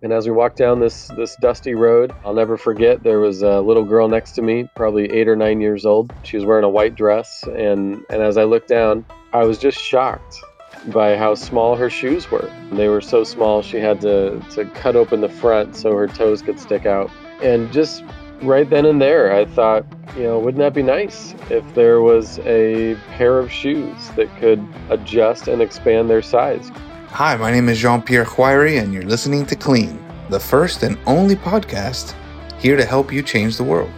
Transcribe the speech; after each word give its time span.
And 0.00 0.12
as 0.12 0.26
we 0.26 0.32
walked 0.32 0.56
down 0.56 0.78
this 0.78 1.08
this 1.16 1.34
dusty 1.36 1.74
road, 1.74 2.14
I'll 2.24 2.34
never 2.34 2.56
forget 2.56 3.02
there 3.02 3.18
was 3.18 3.42
a 3.42 3.60
little 3.60 3.84
girl 3.84 4.08
next 4.08 4.32
to 4.32 4.42
me, 4.42 4.68
probably 4.76 5.10
eight 5.10 5.26
or 5.26 5.34
nine 5.34 5.60
years 5.60 5.84
old. 5.84 6.12
She 6.22 6.36
was 6.36 6.44
wearing 6.46 6.64
a 6.64 6.68
white 6.68 6.94
dress, 6.94 7.42
and 7.42 8.04
and 8.08 8.22
as 8.22 8.38
I 8.38 8.44
looked 8.44 8.68
down, 8.68 9.04
I 9.32 9.44
was 9.44 9.58
just 9.58 9.78
shocked 9.78 10.38
by 10.86 11.16
how 11.16 11.34
small 11.34 11.74
her 11.74 11.90
shoes 11.90 12.30
were. 12.30 12.48
They 12.70 12.88
were 12.88 13.00
so 13.00 13.24
small 13.24 13.60
she 13.60 13.78
had 13.78 14.00
to 14.02 14.40
to 14.50 14.66
cut 14.66 14.94
open 14.94 15.20
the 15.20 15.28
front 15.28 15.74
so 15.74 15.92
her 15.96 16.06
toes 16.06 16.42
could 16.42 16.60
stick 16.60 16.86
out. 16.86 17.10
And 17.42 17.72
just 17.72 18.04
right 18.42 18.68
then 18.70 18.86
and 18.86 19.02
there, 19.02 19.34
I 19.34 19.46
thought, 19.46 19.84
you 20.16 20.22
know, 20.22 20.38
wouldn't 20.38 20.58
that 20.58 20.74
be 20.74 20.82
nice 20.82 21.34
if 21.50 21.74
there 21.74 22.02
was 22.02 22.38
a 22.40 22.94
pair 23.08 23.38
of 23.40 23.50
shoes 23.50 24.10
that 24.10 24.28
could 24.36 24.64
adjust 24.90 25.48
and 25.48 25.60
expand 25.60 26.08
their 26.08 26.22
size? 26.22 26.70
Hi, 27.12 27.34
my 27.36 27.50
name 27.50 27.70
is 27.70 27.78
Jean 27.78 28.02
Pierre 28.02 28.26
Huayri, 28.26 28.80
and 28.80 28.92
you're 28.92 29.02
listening 29.02 29.46
to 29.46 29.56
Clean, 29.56 29.98
the 30.28 30.38
first 30.38 30.82
and 30.82 30.98
only 31.06 31.34
podcast 31.34 32.14
here 32.58 32.76
to 32.76 32.84
help 32.84 33.10
you 33.10 33.22
change 33.22 33.56
the 33.56 33.64
world. 33.64 33.90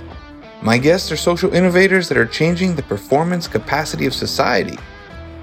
My 0.62 0.78
guests 0.78 1.10
are 1.10 1.16
social 1.16 1.52
innovators 1.52 2.08
that 2.08 2.16
are 2.16 2.24
changing 2.24 2.76
the 2.76 2.84
performance 2.84 3.48
capacity 3.48 4.06
of 4.06 4.14
society. 4.14 4.78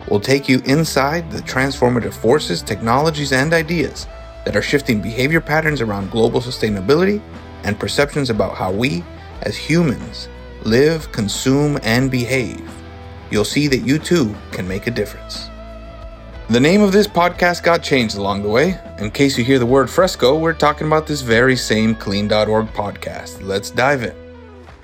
We'll 0.09 0.21
take 0.21 0.47
you 0.47 0.59
inside 0.65 1.29
the 1.29 1.41
transformative 1.41 2.13
forces, 2.13 2.63
technologies, 2.63 3.33
and 3.33 3.53
ideas 3.53 4.07
that 4.45 4.55
are 4.55 4.61
shifting 4.61 5.01
behavior 5.01 5.41
patterns 5.41 5.81
around 5.81 6.09
global 6.09 6.39
sustainability 6.39 7.21
and 7.63 7.77
perceptions 7.77 8.29
about 8.29 8.55
how 8.55 8.71
we, 8.71 9.03
as 9.41 9.57
humans, 9.57 10.29
live, 10.63 11.11
consume, 11.11 11.77
and 11.83 12.09
behave. 12.09 12.67
You'll 13.29 13.45
see 13.45 13.67
that 13.67 13.85
you 13.85 13.99
too 13.99 14.33
can 14.51 14.67
make 14.67 14.87
a 14.87 14.91
difference. 14.91 15.49
The 16.49 16.61
name 16.61 16.81
of 16.81 16.93
this 16.93 17.07
podcast 17.07 17.61
got 17.61 17.83
changed 17.83 18.15
along 18.15 18.41
the 18.41 18.47
way. 18.47 18.79
In 18.99 19.11
case 19.11 19.37
you 19.37 19.43
hear 19.43 19.59
the 19.59 19.65
word 19.65 19.89
fresco, 19.89 20.39
we're 20.39 20.53
talking 20.53 20.87
about 20.87 21.05
this 21.05 21.19
very 21.19 21.57
same 21.57 21.93
clean.org 21.93 22.67
podcast. 22.67 23.43
Let's 23.43 23.69
dive 23.69 24.03
in. 24.03 24.15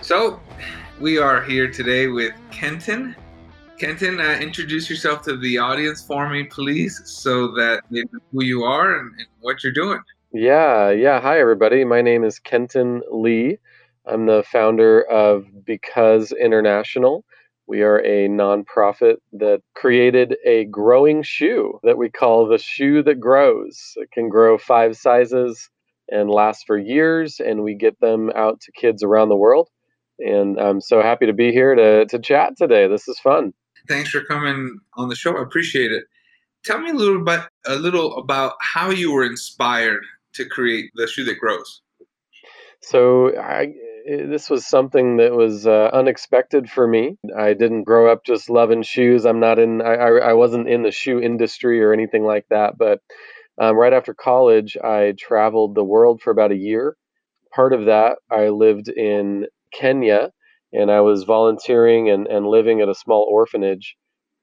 So, 0.02 0.42
we 1.00 1.18
are 1.20 1.42
here 1.42 1.72
today 1.72 2.08
with 2.08 2.34
Kenton. 2.52 3.16
Kenton, 3.80 4.20
uh, 4.20 4.40
introduce 4.42 4.90
yourself 4.90 5.22
to 5.22 5.38
the 5.38 5.58
audience 5.58 6.06
for 6.06 6.30
me, 6.30 6.44
please, 6.44 7.02
so 7.06 7.48
that 7.54 7.84
they 7.90 8.02
know 8.12 8.20
who 8.34 8.44
you 8.44 8.66
are 8.66 9.00
and, 9.00 9.10
and 9.18 9.28
what 9.40 9.64
you're 9.64 9.72
doing. 9.72 10.02
Yeah, 10.34 10.90
yeah. 10.90 11.22
Hi, 11.22 11.40
everybody. 11.40 11.86
My 11.86 12.02
name 12.02 12.26
is 12.26 12.40
Kenton 12.40 13.02
Lee. 13.10 13.58
I'm 14.06 14.26
the 14.26 14.44
founder 14.52 15.04
of 15.04 15.46
Because 15.64 16.34
International. 16.34 17.24
We 17.68 17.82
are 17.82 18.00
a 18.00 18.28
nonprofit 18.28 19.16
that 19.34 19.62
created 19.76 20.36
a 20.46 20.66
growing 20.66 21.24
shoe 21.24 21.80
that 21.84 21.98
we 21.98 22.10
call 22.10 22.48
the 22.48 22.58
shoe 22.58 23.02
that 23.04 23.20
grows. 23.20 23.94
It 23.96 24.12
can 24.12 24.30
grow 24.30 24.58
five 24.58 24.98
sizes 24.98 25.70
and 26.10 26.30
last 26.30 26.66
for 26.68 26.78
years, 26.78 27.40
and 27.40 27.64
we 27.64 27.76
get 27.76 28.00
them 28.02 28.30
out 28.36 28.60
to 28.62 28.72
kids 28.74 29.02
around 29.02 29.30
the 29.30 29.38
world. 29.38 29.70
And 30.20 30.60
I'm 30.60 30.82
so 30.82 31.02
happy 31.02 31.26
to 31.26 31.34
be 31.34 31.52
here 31.52 31.74
to, 31.74 32.06
to 32.06 32.20
chat 32.20 32.54
today. 32.58 32.88
This 32.88 33.08
is 33.08 33.18
fun. 33.20 33.54
Thanks 33.88 34.10
for 34.10 34.22
coming 34.26 34.78
on 34.96 35.10
the 35.10 35.16
show. 35.16 35.38
I 35.38 35.42
appreciate 35.42 35.92
it. 35.92 36.04
Tell 36.64 36.80
me 36.80 36.92
a 36.92 36.94
little 36.94 37.24
bit, 37.24 37.42
a 37.66 37.76
little 37.76 38.18
about 38.18 38.54
how 38.62 38.90
you 38.90 39.12
were 39.12 39.26
inspired 39.26 40.04
to 40.34 40.46
create 40.46 40.92
the 40.96 41.08
shoe 41.08 41.24
that 41.26 41.40
grows. 41.40 41.82
So 42.82 43.38
I, 43.38 43.74
this 44.06 44.50
was 44.50 44.66
something 44.66 45.18
that 45.18 45.34
was 45.34 45.66
uh, 45.68 45.90
unexpected 45.94 46.70
for 46.70 46.88
me. 46.88 47.18
I 47.38 47.54
didn't 47.54 47.84
grow 47.84 48.12
up 48.12 48.26
just 48.26 48.50
loving 48.50 48.84
shoes. 48.84 49.26
I'm 49.26 49.40
not 49.40 49.60
in. 49.60 49.82
I, 49.82 49.96
I, 49.96 50.10
I 50.30 50.34
wasn't 50.34 50.68
in 50.68 50.84
the 50.84 50.92
shoe 50.92 51.20
industry 51.20 51.82
or 51.82 51.94
anything 51.94 52.24
like 52.24 52.46
that. 52.50 52.78
But 52.78 53.00
um, 53.60 53.76
right 53.76 53.94
after 53.94 54.14
college, 54.14 54.78
I 54.84 55.14
traveled 55.18 55.76
the 55.76 55.84
world 55.84 56.22
for 56.22 56.32
about 56.32 56.52
a 56.52 56.58
year. 56.58 56.96
Part 57.54 57.74
of 57.74 57.86
that, 57.86 58.18
I 58.32 58.50
lived 58.50 58.90
in 58.90 59.46
Kenya, 59.74 60.32
and 60.72 60.92
I 60.92 61.02
was 61.02 61.24
volunteering 61.24 62.10
and, 62.10 62.28
and 62.28 62.48
living 62.48 62.82
at 62.82 62.90
a 62.90 62.96
small 62.96 63.28
orphanage. 63.30 63.96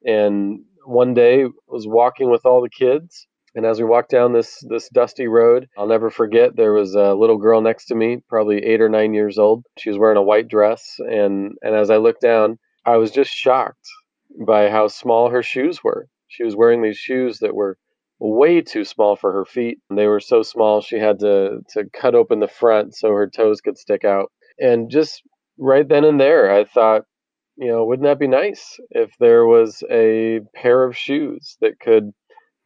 And 0.07 0.61
one 0.85 1.13
day, 1.13 1.45
was 1.67 1.87
walking 1.87 2.31
with 2.31 2.47
all 2.47 2.63
the 2.63 2.71
kids, 2.71 3.27
and 3.55 3.67
as 3.67 3.79
we 3.79 3.85
walked 3.85 4.11
down 4.11 4.33
this 4.33 4.63
this 4.69 4.89
dusty 4.89 5.27
road, 5.27 5.69
I'll 5.77 5.87
never 5.87 6.11
forget 6.11 6.57
there 6.57 6.73
was 6.73 6.95
a 6.95 7.15
little 7.15 7.39
girl 7.39 7.61
next 7.61 7.87
to 7.87 7.95
me, 7.95 8.19
probably 8.29 8.59
8 8.59 8.81
or 8.81 8.89
9 8.89 9.15
years 9.15 9.39
old. 9.39 9.65
She 9.79 9.91
was 9.91 9.99
wearing 9.99 10.19
a 10.19 10.23
white 10.23 10.49
dress 10.49 10.97
and 10.99 11.53
and 11.63 11.75
as 11.75 11.91
I 11.91 11.97
looked 11.97 12.21
down, 12.21 12.59
I 12.85 12.97
was 12.97 13.11
just 13.11 13.33
shocked 13.33 13.89
by 14.47 14.71
how 14.71 14.89
small 14.89 15.31
her 15.31 15.43
shoes 15.43 15.83
were. 15.83 16.07
She 16.29 16.45
was 16.45 16.57
wearing 16.57 16.83
these 16.83 16.99
shoes 16.99 17.39
that 17.41 17.55
were 17.55 17.77
way 18.21 18.61
too 18.61 18.85
small 18.85 19.17
for 19.17 19.33
her 19.33 19.45
feet. 19.45 19.79
They 19.91 20.07
were 20.07 20.21
so 20.21 20.43
small 20.43 20.81
she 20.81 20.99
had 20.99 21.19
to 21.21 21.61
to 21.71 21.85
cut 21.93 22.15
open 22.15 22.41
the 22.41 22.49
front 22.49 22.95
so 22.95 23.11
her 23.11 23.29
toes 23.29 23.61
could 23.61 23.79
stick 23.79 24.05
out. 24.05 24.31
And 24.59 24.91
just 24.91 25.23
right 25.59 25.89
then 25.89 26.05
and 26.05 26.21
there, 26.21 26.51
I 26.55 26.65
thought, 26.65 27.03
you 27.57 27.69
know, 27.69 27.85
wouldn't 27.85 28.07
that 28.07 28.19
be 28.19 28.29
nice 28.29 28.79
if 28.91 29.11
there 29.19 29.47
was 29.47 29.83
a 29.91 30.41
pair 30.55 30.85
of 30.85 30.97
shoes 30.97 31.57
that 31.61 31.81
could 31.81 32.13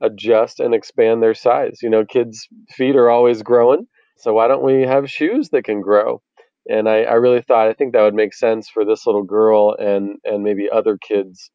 adjust 0.01 0.61
and 0.61 0.75
expand 0.75 1.23
their 1.23 1.35
size. 1.35 1.79
You 1.83 1.91
know, 1.91 2.05
kids' 2.05 2.47
feet 2.71 2.97
are 2.97 3.11
always 3.11 3.43
growing. 3.43 3.87
So 4.19 4.33
why 4.33 4.49
don't 4.49 4.63
we 4.63 4.83
have 4.83 5.11
shoes 5.11 5.51
that 5.51 5.65
can 5.65 5.81
grow? 5.81 6.23
And 6.69 6.89
I, 6.89 7.03
I 7.03 7.15
really 7.15 7.43
thought 7.43 7.69
I 7.69 7.75
think 7.75 7.93
that 7.93 8.03
would 8.03 8.15
make 8.15 8.33
sense 8.33 8.69
for 8.69 8.85
this 8.85 9.07
little 9.07 9.23
girl 9.23 9.77
and 9.79 10.17
and 10.25 10.43
maybe 10.43 10.69
other 10.71 10.97
kids, 10.97 11.51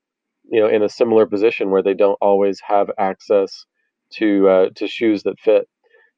you 0.51 0.59
know, 0.59 0.67
in 0.67 0.83
a 0.83 0.89
similar 0.89 1.25
position 1.25 1.71
where 1.71 1.81
they 1.81 1.95
don't 1.95 2.17
always 2.21 2.59
have 2.67 2.91
access 2.99 3.65
to 4.13 4.47
uh, 4.47 4.69
to 4.75 4.87
shoes 4.87 5.23
that 5.23 5.39
fit. 5.39 5.67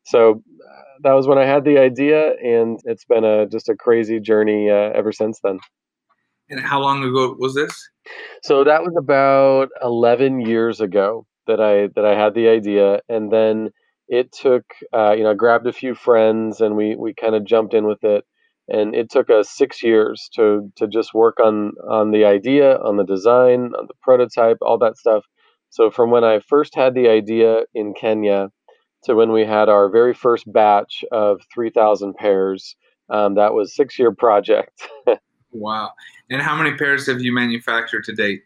So 0.04 0.32
uh, 0.32 0.82
that 1.04 1.14
was 1.14 1.28
when 1.28 1.38
I 1.38 1.46
had 1.46 1.64
the 1.64 1.78
idea, 1.78 2.34
and 2.44 2.80
it's 2.84 3.06
been 3.06 3.24
a 3.24 3.48
just 3.48 3.70
a 3.70 3.76
crazy 3.76 4.20
journey 4.20 4.70
uh, 4.70 4.92
ever 4.94 5.12
since 5.12 5.40
then. 5.44 5.60
And 6.50 6.60
how 6.60 6.82
long 6.82 7.04
ago 7.04 7.34
was 7.40 7.54
this? 7.54 7.90
So 8.44 8.66
that 8.66 8.82
was 8.82 8.94
about 8.98 9.70
11 9.82 10.42
years 10.42 10.82
ago 10.82 11.26
that 11.52 11.60
I 11.62 11.88
that 11.96 12.06
I 12.06 12.16
had 12.16 12.34
the 12.34 12.48
idea, 12.48 13.02
and 13.10 13.32
then 13.32 13.72
it 14.08 14.32
took 14.32 14.64
uh, 14.94 15.12
you 15.12 15.24
know 15.24 15.32
I 15.32 15.36
grabbed 15.36 15.68
a 15.68 15.74
few 15.74 15.94
friends 15.96 16.62
and 16.62 16.76
we 16.76 16.96
we 16.96 17.14
kind 17.14 17.36
of 17.36 17.46
jumped 17.46 17.74
in 17.74 17.86
with 17.86 18.04
it, 18.04 18.24
and 18.70 18.96
it 18.96 19.10
took 19.10 19.30
us 19.30 19.50
six 19.50 19.84
years 19.84 20.30
to 20.36 20.72
to 20.78 20.88
just 20.88 21.14
work 21.14 21.40
on 21.44 21.74
on 21.90 22.12
the 22.12 22.26
idea, 22.26 22.78
on 22.78 22.96
the 22.98 23.04
design, 23.04 23.74
on 23.78 23.88
the 23.88 23.94
prototype, 24.02 24.58
all 24.62 24.78
that 24.78 24.98
stuff. 24.98 25.26
So 25.70 25.92
from 25.92 26.10
when 26.10 26.24
I 26.24 26.40
first 26.40 26.76
had 26.76 26.96
the 26.96 27.10
idea 27.10 27.64
in 27.74 27.94
Kenya 27.94 28.50
to 29.04 29.16
when 29.16 29.32
we 29.32 29.46
had 29.46 29.68
our 29.68 29.90
very 29.90 30.14
first 30.14 30.52
batch 30.52 31.04
of 31.12 31.42
3,000 31.54 32.14
pairs, 32.14 32.76
um, 33.10 33.36
that 33.36 33.54
was 33.54 33.76
six 33.76 33.98
year 33.98 34.14
project. 34.14 34.88
wow! 35.52 35.92
And 36.30 36.42
how 36.42 36.56
many 36.56 36.78
pairs 36.78 37.08
have 37.08 37.22
you 37.22 37.34
manufactured 37.34 38.04
to 38.06 38.14
date? 38.14 38.44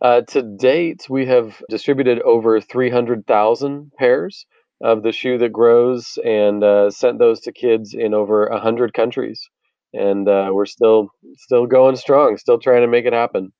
Uh, 0.00 0.22
to 0.22 0.42
date, 0.42 1.06
we 1.08 1.26
have 1.26 1.62
distributed 1.68 2.20
over 2.22 2.60
300,000 2.60 3.92
pairs 3.98 4.46
of 4.80 5.02
the 5.02 5.12
shoe 5.12 5.38
that 5.38 5.52
grows 5.52 6.18
and 6.24 6.62
uh, 6.62 6.90
sent 6.90 7.18
those 7.18 7.40
to 7.40 7.52
kids 7.52 7.94
in 7.94 8.14
over 8.14 8.48
100 8.50 8.94
countries. 8.94 9.48
And 9.92 10.28
uh, 10.28 10.50
we're 10.52 10.66
still 10.66 11.10
still 11.36 11.66
going 11.66 11.96
strong, 11.96 12.36
still 12.36 12.58
trying 12.58 12.82
to 12.82 12.88
make 12.88 13.06
it 13.06 13.14
happen. 13.14 13.52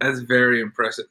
That's 0.00 0.20
very 0.20 0.60
impressive. 0.60 1.06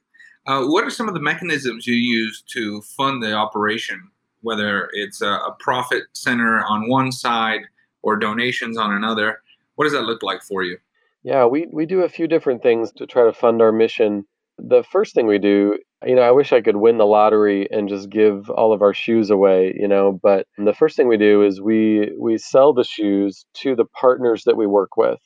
Uh, 0.45 0.65
what 0.65 0.83
are 0.83 0.89
some 0.89 1.07
of 1.07 1.13
the 1.13 1.21
mechanisms 1.21 1.87
you 1.87 1.95
use 1.95 2.43
to 2.53 2.81
fund 2.81 3.23
the 3.23 3.33
operation, 3.33 4.09
whether 4.41 4.89
it's 4.93 5.21
a, 5.21 5.29
a 5.29 5.55
profit 5.59 6.03
center 6.13 6.63
on 6.65 6.89
one 6.89 7.11
side 7.11 7.61
or 8.01 8.17
donations 8.17 8.77
on 8.77 8.91
another? 8.91 9.41
What 9.75 9.85
does 9.85 9.93
that 9.93 10.03
look 10.03 10.21
like 10.23 10.41
for 10.41 10.63
you? 10.63 10.77
Yeah, 11.23 11.45
we, 11.45 11.67
we 11.71 11.85
do 11.85 12.01
a 12.01 12.09
few 12.09 12.27
different 12.27 12.61
things 12.61 12.91
to 12.93 13.07
try 13.07 13.23
to 13.23 13.33
fund 13.33 13.61
our 13.61 13.71
mission. 13.71 14.25
The 14.59 14.83
first 14.83 15.15
thing 15.15 15.27
we 15.27 15.39
do, 15.39 15.77
you 16.05 16.15
know, 16.15 16.21
I 16.21 16.31
wish 16.31 16.53
I 16.53 16.61
could 16.61 16.77
win 16.77 16.97
the 16.97 17.05
lottery 17.05 17.67
and 17.71 17.89
just 17.89 18.09
give 18.09 18.49
all 18.49 18.71
of 18.71 18.81
our 18.81 18.93
shoes 18.93 19.29
away, 19.29 19.73
you 19.75 19.87
know, 19.87 20.19
but 20.21 20.47
the 20.57 20.73
first 20.73 20.95
thing 20.95 21.07
we 21.07 21.17
do 21.17 21.41
is 21.43 21.61
we 21.61 22.11
we 22.19 22.37
sell 22.37 22.73
the 22.73 22.83
shoes 22.83 23.45
to 23.55 23.75
the 23.75 23.85
partners 23.85 24.43
that 24.45 24.57
we 24.57 24.67
work 24.67 24.95
with. 24.95 25.19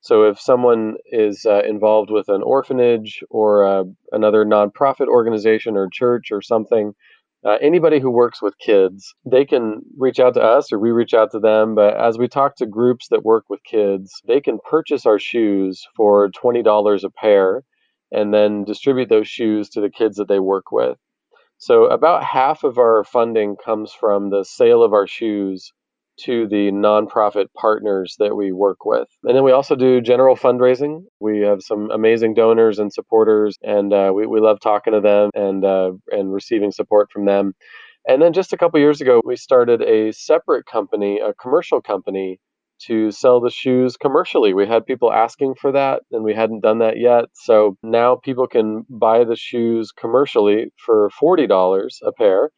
So 0.00 0.24
if 0.24 0.40
someone 0.40 0.96
is 1.06 1.46
uh, 1.46 1.62
involved 1.62 2.10
with 2.10 2.28
an 2.28 2.42
orphanage 2.42 3.22
or 3.30 3.64
uh, 3.64 3.84
another 4.10 4.44
nonprofit 4.44 5.06
organization 5.06 5.76
or 5.76 5.88
church 5.92 6.32
or 6.32 6.42
something, 6.42 6.94
uh, 7.44 7.58
anybody 7.60 8.00
who 8.00 8.10
works 8.10 8.40
with 8.40 8.58
kids, 8.58 9.14
they 9.24 9.44
can 9.44 9.82
reach 9.98 10.18
out 10.20 10.34
to 10.34 10.42
us 10.42 10.72
or 10.72 10.78
we 10.78 10.90
reach 10.90 11.14
out 11.14 11.30
to 11.32 11.38
them. 11.38 11.74
But 11.74 11.96
as 11.96 12.18
we 12.18 12.28
talk 12.28 12.56
to 12.56 12.66
groups 12.66 13.08
that 13.08 13.24
work 13.24 13.44
with 13.48 13.62
kids, 13.64 14.12
they 14.26 14.40
can 14.40 14.58
purchase 14.68 15.06
our 15.06 15.18
shoes 15.18 15.84
for 15.96 16.30
$20 16.30 17.04
a 17.04 17.10
pair 17.10 17.62
and 18.12 18.32
then 18.32 18.64
distribute 18.64 19.08
those 19.08 19.28
shoes 19.28 19.68
to 19.70 19.80
the 19.80 19.90
kids 19.90 20.16
that 20.16 20.28
they 20.28 20.38
work 20.38 20.70
with. 20.70 20.98
So, 21.58 21.84
about 21.84 22.24
half 22.24 22.64
of 22.64 22.78
our 22.78 23.04
funding 23.04 23.56
comes 23.64 23.92
from 23.92 24.30
the 24.30 24.44
sale 24.44 24.82
of 24.82 24.92
our 24.92 25.06
shoes 25.06 25.72
to 26.20 26.46
the 26.46 26.70
nonprofit 26.70 27.46
partners 27.56 28.16
that 28.18 28.36
we 28.36 28.52
work 28.52 28.84
with. 28.84 29.08
And 29.24 29.36
then 29.36 29.44
we 29.44 29.52
also 29.52 29.74
do 29.74 30.00
general 30.00 30.36
fundraising. 30.36 31.04
We 31.20 31.40
have 31.40 31.62
some 31.62 31.90
amazing 31.90 32.34
donors 32.34 32.78
and 32.78 32.92
supporters, 32.92 33.56
and 33.62 33.92
uh, 33.92 34.12
we, 34.14 34.26
we 34.26 34.40
love 34.40 34.60
talking 34.60 34.92
to 34.92 35.00
them 35.00 35.30
and, 35.34 35.64
uh, 35.64 35.92
and 36.10 36.32
receiving 36.32 36.70
support 36.70 37.10
from 37.10 37.24
them. 37.24 37.54
And 38.06 38.20
then 38.20 38.32
just 38.32 38.52
a 38.52 38.56
couple 38.56 38.80
years 38.80 39.00
ago, 39.00 39.22
we 39.24 39.36
started 39.36 39.80
a 39.82 40.12
separate 40.12 40.66
company, 40.66 41.20
a 41.20 41.32
commercial 41.34 41.80
company 41.80 42.40
to 42.86 43.10
sell 43.10 43.40
the 43.40 43.50
shoes 43.50 43.96
commercially. 43.96 44.54
We 44.54 44.66
had 44.66 44.86
people 44.86 45.12
asking 45.12 45.54
for 45.60 45.72
that, 45.72 46.02
and 46.10 46.24
we 46.24 46.34
hadn't 46.34 46.60
done 46.60 46.78
that 46.78 46.98
yet. 46.98 47.26
So 47.34 47.76
now 47.82 48.16
people 48.16 48.46
can 48.46 48.84
buy 48.88 49.24
the 49.24 49.36
shoes 49.36 49.92
commercially 49.92 50.72
for 50.84 51.10
$40 51.20 51.90
a 52.02 52.12
pair. 52.12 52.50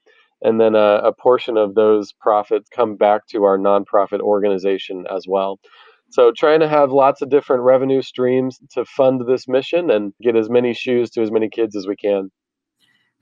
And 0.43 0.61
then 0.61 0.75
a, 0.75 1.00
a 1.05 1.12
portion 1.12 1.56
of 1.56 1.75
those 1.75 2.12
profits 2.12 2.69
come 2.69 2.97
back 2.97 3.26
to 3.29 3.44
our 3.44 3.56
nonprofit 3.56 4.21
organization 4.21 5.05
as 5.11 5.25
well. 5.26 5.59
So, 6.11 6.32
trying 6.37 6.61
to 6.61 6.69
have 6.69 6.93
lots 6.93 7.23
of 7.23 7.31
different 7.31 7.62
revenue 7.62 8.03
streams 8.03 8.61
to 8.73 8.85
fund 8.85 9.23
this 9.27 9.49
mission 9.49 9.91
and 9.91 10.12
get 10.23 10.37
as 10.37 10.50
many 10.50 10.75
shoes 10.75 11.11
to 11.11 11.23
as 11.23 11.32
many 11.32 11.49
kids 11.49 11.75
as 11.75 11.87
we 11.88 11.97
can. 11.97 12.31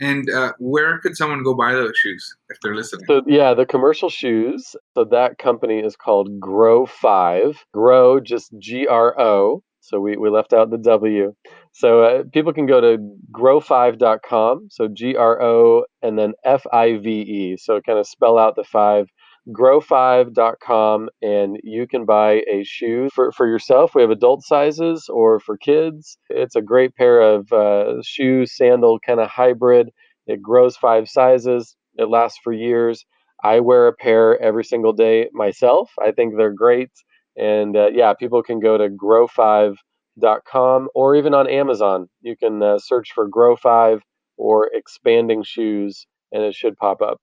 And 0.03 0.29
uh, 0.29 0.53
where 0.59 0.99
could 0.99 1.17
someone 1.17 1.45
go 1.45 1.55
buy 1.55 1.75
those 1.75 1.97
shoes 1.97 2.37
if 2.49 2.59
they're 2.61 2.75
listening? 2.75 3.07
So 3.07 3.23
yeah, 3.25 3.55
the 3.55 3.65
commercial 3.65 4.11
shoes. 4.11 4.75
So 4.95 5.05
that 5.05 5.39
company 5.39 5.79
is 5.79 5.95
called 5.95 6.41
Grow 6.41 6.87
Five. 6.87 7.65
Grow 7.73 8.19
just 8.19 8.53
G 8.59 8.89
R 8.89 9.19
O. 9.21 9.63
So 9.81 10.01
we, 10.01 10.17
we 10.17 10.29
left 10.29 10.53
out 10.53 10.71
the 10.71 10.79
W. 10.79 11.35
So 11.73 12.03
uh, 12.03 12.23
people 12.33 12.53
can 12.53 12.67
go 12.67 12.81
to 12.81 12.99
grow5.com. 13.33 14.69
So 14.71 14.89
G 14.89 15.15
R 15.15 15.41
O 15.41 15.85
and 16.03 16.19
then 16.19 16.33
F 16.45 16.67
I 16.73 16.97
V 16.97 17.09
E. 17.09 17.57
So 17.57 17.81
kind 17.81 17.99
of 17.99 18.07
spell 18.07 18.39
out 18.39 18.57
the 18.57 18.65
five 18.65 19.09
grow5.com 19.49 21.09
and 21.21 21.59
you 21.65 21.87
can 21.87 22.05
buy 22.05 22.43
a 22.51 22.63
shoe 22.65 23.09
for, 23.13 23.33
for 23.33 23.49
yourself. 23.49 23.95
We 23.95 24.03
have 24.03 24.11
adult 24.11 24.45
sizes 24.45 25.09
or 25.09 25.41
for 25.41 25.57
kids. 25.57 26.17
It's 26.31 26.55
a 26.55 26.63
great 26.63 26.95
pair 26.95 27.21
of 27.21 27.53
uh, 27.53 28.03
shoe, 28.05 28.47
sandal 28.47 29.01
kind 29.01 29.21
of 29.21 29.29
hybrid. 29.29 29.91
It 30.27 30.41
grows 30.41 30.77
five 30.77 31.09
sizes, 31.09 31.77
it 31.97 32.09
lasts 32.09 32.39
for 32.43 32.53
years. 32.53 33.05
I 33.43 33.59
wear 33.59 33.89
a 33.89 33.93
pair 33.93 34.41
every 34.41 34.65
single 34.65 34.93
day 34.93 35.29
myself. 35.33 35.91
I 36.01 36.13
think 36.13 36.37
they're 36.37 36.53
great. 36.53 36.91
And 37.37 37.77
uh, 37.77 37.89
yeah, 37.93 38.15
people 38.15 38.43
can 38.43 38.61
go 38.61 38.79
to 38.79 38.89
grow5.com 38.89 40.89
or 40.95 41.17
even 41.17 41.35
on 41.35 41.49
Amazon. 41.49 42.09
You 42.21 42.37
can 42.37 42.63
uh, 42.63 42.79
search 42.79 43.11
for 43.13 43.29
Grow5 43.29 44.01
or 44.37 44.71
expanding 44.73 45.43
shoes 45.43 46.07
and 46.31 46.45
it 46.45 46.55
should 46.55 46.77
pop 46.77 47.03
up. 47.03 47.19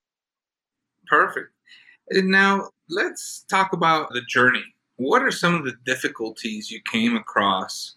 Perfect. 1.07 1.47
And 2.09 2.29
now 2.29 2.69
let's 2.89 3.45
talk 3.49 3.73
about 3.73 4.09
the 4.11 4.21
journey. 4.21 4.63
What 4.97 5.21
are 5.21 5.31
some 5.31 5.55
of 5.55 5.63
the 5.63 5.75
difficulties 5.85 6.69
you 6.69 6.81
came 6.91 7.15
across 7.15 7.95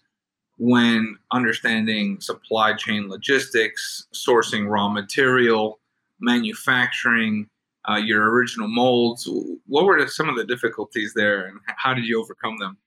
when 0.57 1.17
understanding 1.31 2.21
supply 2.21 2.73
chain 2.73 3.09
logistics, 3.09 4.07
sourcing 4.13 4.69
raw 4.69 4.87
material, 4.87 5.79
manufacturing, 6.19 7.47
uh, 7.89 7.95
your 7.95 8.31
original 8.31 8.67
molds? 8.67 9.27
What 9.65 9.85
were 9.85 10.07
some 10.07 10.29
of 10.29 10.37
the 10.37 10.45
difficulties 10.45 11.13
there, 11.15 11.45
and 11.45 11.59
how 11.65 11.93
did 11.93 12.05
you 12.05 12.21
overcome 12.21 12.57
them? 12.59 12.77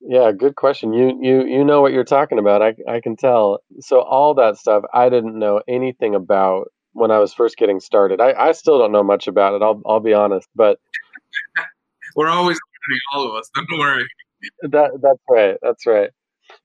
Yeah, 0.00 0.32
good 0.32 0.56
question. 0.56 0.92
You 0.92 1.16
you 1.22 1.44
you 1.46 1.64
know 1.64 1.80
what 1.80 1.92
you're 1.92 2.04
talking 2.04 2.38
about. 2.38 2.60
I 2.60 2.74
I 2.88 3.00
can 3.00 3.16
tell. 3.16 3.60
So 3.80 4.00
all 4.00 4.34
that 4.34 4.56
stuff 4.56 4.82
I 4.92 5.08
didn't 5.08 5.38
know 5.38 5.62
anything 5.68 6.14
about 6.14 6.72
when 6.92 7.10
I 7.10 7.18
was 7.18 7.34
first 7.34 7.56
getting 7.56 7.80
started. 7.80 8.20
I, 8.20 8.32
I 8.32 8.52
still 8.52 8.78
don't 8.78 8.92
know 8.92 9.02
much 9.02 9.26
about 9.26 9.54
it. 9.54 9.62
I'll 9.62 9.80
I'll 9.86 10.00
be 10.00 10.14
honest, 10.14 10.48
but 10.54 10.78
we're 12.16 12.28
always 12.28 12.58
learning, 12.88 13.00
all 13.14 13.28
of 13.28 13.34
us. 13.34 13.50
Don't 13.54 13.78
worry. 13.78 14.06
That 14.62 14.90
that's 15.02 15.22
right. 15.28 15.56
That's 15.62 15.86
right. 15.86 16.10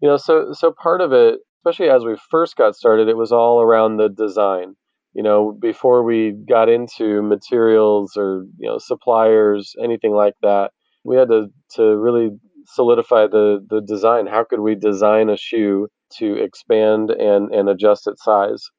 You 0.02 0.10
know, 0.10 0.18
so 0.18 0.54
so 0.54 0.72
part 0.72 1.02
of 1.02 1.14
it, 1.14 1.40
especially 1.60 1.90
as 1.90 2.04
we 2.04 2.18
first 2.30 2.56
got 2.56 2.76
started, 2.76 3.08
it 3.08 3.18
was 3.18 3.32
all 3.32 3.62
around 3.62 3.98
the 3.98 4.10
design. 4.10 4.76
You 5.14 5.24
know, 5.24 5.58
before 5.60 6.04
we 6.04 6.34
got 6.48 6.70
into 6.70 7.22
materials 7.22 8.14
or 8.18 8.46
you 8.58 8.68
know 8.68 8.78
suppliers, 8.78 9.74
anything 9.82 10.14
like 10.14 10.36
that, 10.42 10.72
we 11.04 11.16
had 11.16 11.30
to 11.30 11.48
to 11.76 11.98
really 11.98 12.30
solidify 12.66 13.28
the 13.28 13.66
the 13.70 13.82
design. 13.82 14.28
How 14.28 14.44
could 14.44 14.60
we 14.60 14.76
design 14.76 15.30
a 15.30 15.38
shoe 15.38 15.88
to 16.18 16.34
expand 16.36 17.12
and 17.12 17.54
and 17.54 17.70
adjust 17.70 18.08
its 18.08 18.24
size? 18.24 18.70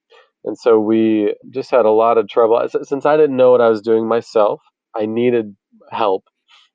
And 0.45 0.57
so 0.59 0.79
we 0.79 1.35
just 1.51 1.71
had 1.71 1.85
a 1.85 1.91
lot 1.91 2.19
of 2.19 2.29
trouble. 2.29 2.63
Since 2.83 3.05
I 3.05 3.17
didn't 3.17 3.37
know 3.37 3.51
what 3.51 3.61
I 3.61 3.69
was 3.69 3.83
doing 3.83 4.07
myself, 4.07 4.63
I 4.97 5.07
needed 5.07 5.57
help. 5.91 6.25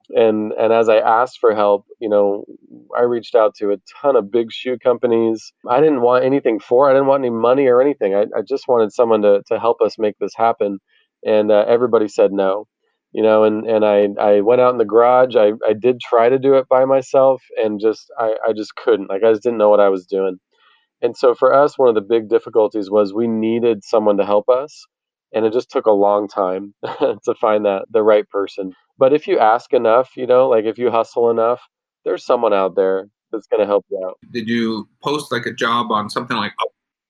And 0.10 0.52
and 0.54 0.74
as 0.74 0.90
I 0.90 0.98
asked 0.98 1.40
for 1.40 1.56
help, 1.56 1.86
you 2.00 2.10
know, 2.10 2.46
I 2.98 3.04
reached 3.04 3.36
out 3.36 3.56
to 3.56 3.72
a 3.72 3.78
ton 4.02 4.16
of 4.16 4.32
big 4.32 4.52
shoe 4.52 4.78
companies. 4.78 5.54
I 5.68 5.80
didn't 5.80 6.02
want 6.02 6.26
anything 6.26 6.60
for. 6.60 6.90
I 6.90 6.94
didn't 6.94 7.08
want 7.08 7.24
any 7.24 7.32
money 7.32 7.68
or 7.68 7.82
anything. 7.82 8.14
I, 8.14 8.24
I 8.38 8.42
just 8.48 8.68
wanted 8.68 8.92
someone 8.92 9.22
to 9.22 9.42
to 9.48 9.60
help 9.60 9.82
us 9.82 9.98
make 9.98 10.18
this 10.20 10.36
happen. 10.36 10.80
And 11.26 11.52
uh, 11.52 11.66
everybody 11.68 12.10
said 12.10 12.32
no. 12.34 12.68
You 13.14 13.24
know, 13.24 13.44
and 13.46 13.66
and 13.66 13.86
I 13.86 14.10
I 14.20 14.42
went 14.42 14.60
out 14.62 14.72
in 14.74 14.78
the 14.78 14.86
garage. 14.86 15.36
I 15.36 15.54
I 15.68 15.74
did 15.74 16.02
try 16.02 16.30
to 16.30 16.40
do 16.40 16.56
it 16.56 16.68
by 16.68 16.84
myself, 16.86 17.42
and 17.64 17.80
just 17.80 18.12
I 18.20 18.36
I 18.48 18.54
just 18.54 18.76
couldn't. 18.76 19.10
Like 19.10 19.24
I 19.24 19.32
just 19.32 19.44
didn't 19.44 19.60
know 19.60 19.70
what 19.70 19.80
I 19.80 19.90
was 19.90 20.06
doing. 20.06 20.38
And 21.04 21.18
so 21.18 21.36
for 21.36 21.54
us, 21.54 21.78
one 21.78 21.90
of 21.90 21.96
the 21.96 22.02
big 22.02 22.30
difficulties 22.30 22.90
was 22.90 23.14
we 23.14 23.28
needed 23.28 23.84
someone 23.84 24.18
to 24.18 24.26
help 24.26 24.48
us. 24.50 24.88
And 25.34 25.46
it 25.46 25.52
just 25.52 25.70
took 25.70 25.86
a 25.86 25.92
long 25.92 26.28
time 26.28 26.74
to 26.84 27.36
find 27.40 27.66
that 27.66 27.86
the 27.92 28.04
right 28.04 28.28
person. 28.30 28.72
But 28.98 29.14
if 29.14 29.28
you 29.28 29.38
ask 29.38 29.74
enough, 29.74 30.12
you 30.16 30.26
know, 30.26 30.48
like 30.48 30.66
if 30.66 30.78
you 30.78 30.90
hustle 30.90 31.30
enough, 31.30 31.62
there's 32.06 32.26
someone 32.26 32.54
out 32.54 32.76
there 32.76 33.08
that's 33.32 33.48
going 33.48 33.60
to 33.60 33.66
help 33.66 33.86
you 33.90 34.02
out. 34.06 34.18
Did 34.32 34.48
you 34.48 34.88
post 35.04 35.32
like 35.32 35.46
a 35.46 35.54
job 35.54 35.92
on 35.92 36.10
something 36.10 36.38
like 36.38 36.54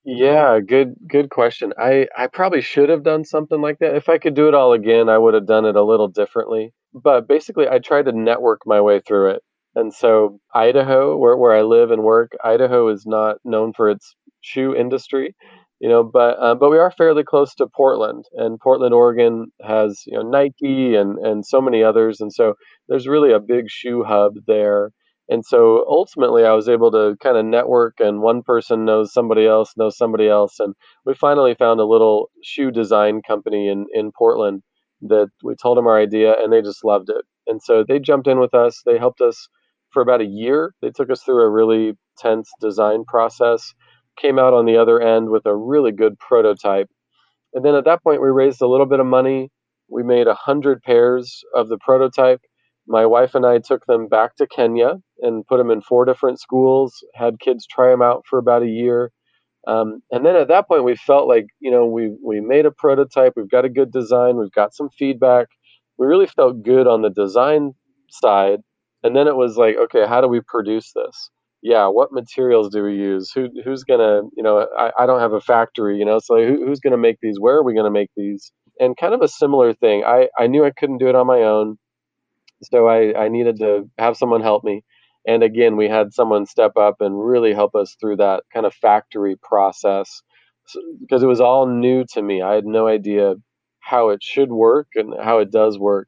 yeah, 0.06 0.60
good 0.60 0.96
good 1.08 1.30
question. 1.30 1.74
I 1.78 2.08
I 2.18 2.28
probably 2.28 2.62
should 2.62 2.90
have 2.90 3.04
done 3.04 3.24
something 3.24 3.62
like 3.62 3.80
that. 3.80 3.96
If 3.96 4.10
I 4.10 4.18
could 4.18 4.34
do 4.34 4.50
it 4.50 4.54
all 4.54 4.74
again, 4.74 5.08
I 5.08 5.18
would 5.18 5.34
have 5.34 5.48
done 5.48 5.66
it 5.66 5.78
a 5.78 5.84
little 5.84 6.10
differently. 6.10 6.74
But 6.94 7.28
basically, 7.28 7.70
I 7.70 7.80
tried 7.80 8.06
to 8.06 8.12
network 8.12 8.62
my 8.66 8.82
way 8.82 9.00
through 9.00 9.32
it. 9.32 9.44
And 9.76 9.94
so 9.94 10.40
Idaho, 10.54 11.18
where, 11.18 11.36
where 11.36 11.56
I 11.56 11.62
live 11.64 11.92
and 11.92 12.04
work, 12.04 12.34
Idaho 12.44 12.90
is 12.90 13.06
not 13.06 13.38
known 13.44 13.74
for 13.74 13.90
its 13.90 14.16
shoe 14.42 14.76
industry, 14.76 15.36
you 15.80 15.90
know, 15.90 16.04
but 16.04 16.38
uh, 16.40 16.56
but 16.56 16.70
we 16.70 16.78
are 16.78 16.92
fairly 16.92 17.24
close 17.24 17.54
to 17.56 17.68
Portland, 17.68 18.26
and 18.34 18.60
Portland, 18.60 18.94
Oregon 18.94 19.48
has 19.62 20.04
you 20.06 20.14
know 20.14 20.22
Nike 20.22 20.96
and 20.96 21.18
and 21.20 21.46
so 21.46 21.60
many 21.62 21.84
others, 21.84 22.22
and 22.22 22.32
so 22.32 22.54
there's 22.88 23.08
really 23.08 23.34
a 23.34 23.40
big 23.40 23.66
shoe 23.70 24.04
hub 24.04 24.34
there. 24.48 24.92
And 25.30 25.44
so 25.46 25.86
ultimately, 25.88 26.46
I 26.46 26.54
was 26.54 26.70
able 26.70 26.92
to 26.92 27.16
kind 27.22 27.38
of 27.38 27.46
network, 27.46 27.96
and 28.00 28.22
one 28.22 28.44
person 28.44 28.86
knows 28.86 29.14
somebody 29.14 29.46
else, 29.48 29.74
knows 29.76 29.98
somebody 29.98 30.28
else, 30.28 30.60
and 30.60 30.74
we 31.06 31.14
finally 31.16 31.56
found 31.56 31.80
a 31.80 31.86
little 31.86 32.30
shoe 32.44 32.72
design 32.72 33.22
company 33.28 33.68
in 33.68 33.86
in 33.94 34.12
Portland 34.18 34.62
that 35.02 35.30
we 35.44 35.56
told 35.56 35.78
them 35.78 35.88
our 35.88 36.00
idea, 36.00 36.34
and 36.42 36.54
they 36.54 36.62
just 36.62 36.86
loved 36.86 37.10
it. 37.10 37.26
And 37.48 37.62
so 37.62 37.84
they 37.86 38.00
jumped 38.00 38.28
in 38.28 38.40
with 38.40 38.54
us. 38.54 38.82
They 38.86 38.98
helped 38.98 39.20
us 39.22 39.50
for 39.94 40.02
about 40.02 40.22
a 40.22 40.26
year. 40.26 40.74
They 40.82 40.90
took 40.90 41.10
us 41.10 41.22
through 41.22 41.44
a 41.44 41.50
really 41.50 41.94
tense 42.18 42.52
design 42.60 43.06
process, 43.08 43.74
came 44.20 44.40
out 44.40 44.54
on 44.54 44.66
the 44.66 44.78
other 44.78 45.00
end 45.00 45.30
with 45.30 45.46
a 45.46 45.56
really 45.56 45.92
good 45.92 46.20
prototype. 46.20 46.90
And 47.54 47.64
then 47.64 47.76
at 47.76 47.86
that 47.86 48.04
point, 48.04 48.22
we 48.22 48.30
raised 48.30 48.62
a 48.62 48.68
little 48.68 48.86
bit 48.86 49.00
of 49.00 49.06
money. 49.06 49.50
We 49.90 50.04
made 50.04 50.28
a 50.28 50.34
hundred 50.34 50.82
pairs 50.82 51.44
of 51.54 51.70
the 51.70 51.78
prototype. 51.78 52.42
My 52.88 53.06
wife 53.06 53.36
and 53.36 53.46
I 53.46 53.60
took 53.60 53.86
them 53.86 54.08
back 54.08 54.36
to 54.38 54.48
Kenya 54.48 54.96
and 55.20 55.46
put 55.46 55.58
them 55.58 55.72
in 55.72 55.82
four 55.82 56.04
different 56.04 56.40
schools, 56.40 57.04
had 57.14 57.40
kids 57.40 57.66
try 57.66 57.90
them 57.92 58.02
out 58.02 58.24
for 58.30 58.40
about 58.40 58.64
a 58.64 58.68
year. 58.68 59.12
Um, 59.66 60.02
and 60.12 60.26
then 60.26 60.36
at 60.36 60.50
that 60.50 60.68
point, 60.68 60.84
we 60.84 60.96
felt 60.96 61.28
like, 61.28 61.46
you 61.62 61.72
know, 61.72 61.86
we, 61.86 62.12
we 62.22 62.42
made 62.42 62.66
a 62.66 62.72
prototype, 62.72 63.34
we've 63.38 63.50
got 63.50 63.64
a 63.64 63.70
good 63.70 63.94
design, 63.94 64.38
we've 64.38 64.52
got 64.52 64.76
some 64.76 64.90
feedback. 64.90 65.48
We 65.98 66.08
really 66.08 66.28
felt 66.28 66.64
good 66.64 66.88
on 66.88 67.02
the 67.02 67.10
design 67.10 67.74
side 68.10 68.60
and 69.04 69.16
then 69.16 69.28
it 69.28 69.36
was 69.36 69.58
like 69.58 69.76
okay 69.86 70.06
how 70.08 70.22
do 70.22 70.28
we 70.28 70.42
produce 70.48 70.92
this? 70.96 71.30
Yeah 71.62 71.88
what 71.88 72.12
materials 72.12 72.70
do 72.70 72.84
we 72.84 72.96
use? 72.96 73.32
Who 73.36 73.48
who's 73.64 73.84
gonna 73.84 74.22
you 74.38 74.44
know 74.44 74.68
i, 74.78 74.92
I 75.00 75.06
don't 75.06 75.20
have 75.22 75.34
a 75.34 75.42
factory 75.42 75.98
you 75.98 76.06
know 76.06 76.20
so 76.20 76.38
who, 76.38 76.66
who's 76.66 76.80
gonna 76.80 76.98
make 76.98 77.18
these? 77.22 77.40
Where 77.40 77.56
are 77.58 77.64
we 77.64 77.76
gonna 77.76 77.92
make 77.92 78.10
these? 78.18 78.52
And 78.80 78.98
kind 78.98 79.14
of 79.14 79.22
a 79.22 79.28
similar 79.28 79.74
thing. 79.74 80.04
I 80.06 80.30
i 80.40 80.48
knew 80.48 80.66
i 80.66 80.72
couldn't 80.72 81.00
do 81.00 81.10
it 81.10 81.16
on 81.16 81.28
my 81.28 81.42
own 81.44 81.78
so 82.64 82.88
i 82.88 83.14
i 83.26 83.30
needed 83.30 83.60
to 83.60 83.90
have 84.00 84.18
someone 84.18 84.42
help 84.42 84.64
me. 84.64 84.84
And 85.28 85.44
again 85.44 85.78
we 85.78 85.90
had 85.90 86.14
someone 86.14 86.46
step 86.48 86.78
up 86.78 86.98
and 87.02 87.26
really 87.26 87.54
help 87.54 87.76
us 87.76 87.96
through 88.00 88.18
that 88.18 88.44
kind 88.54 88.66
of 88.66 88.74
factory 88.74 89.36
process 89.42 90.22
so, 90.68 90.80
because 91.02 91.24
it 91.24 91.28
was 91.28 91.42
all 91.42 91.68
new 91.68 92.06
to 92.14 92.22
me. 92.22 92.42
I 92.42 92.54
had 92.56 92.66
no 92.66 92.88
idea 92.88 93.36
how 93.82 94.10
it 94.10 94.24
should 94.24 94.52
work 94.52 94.88
and 94.96 95.14
how 95.22 95.40
it 95.40 95.52
does 95.52 95.78
work 95.80 96.08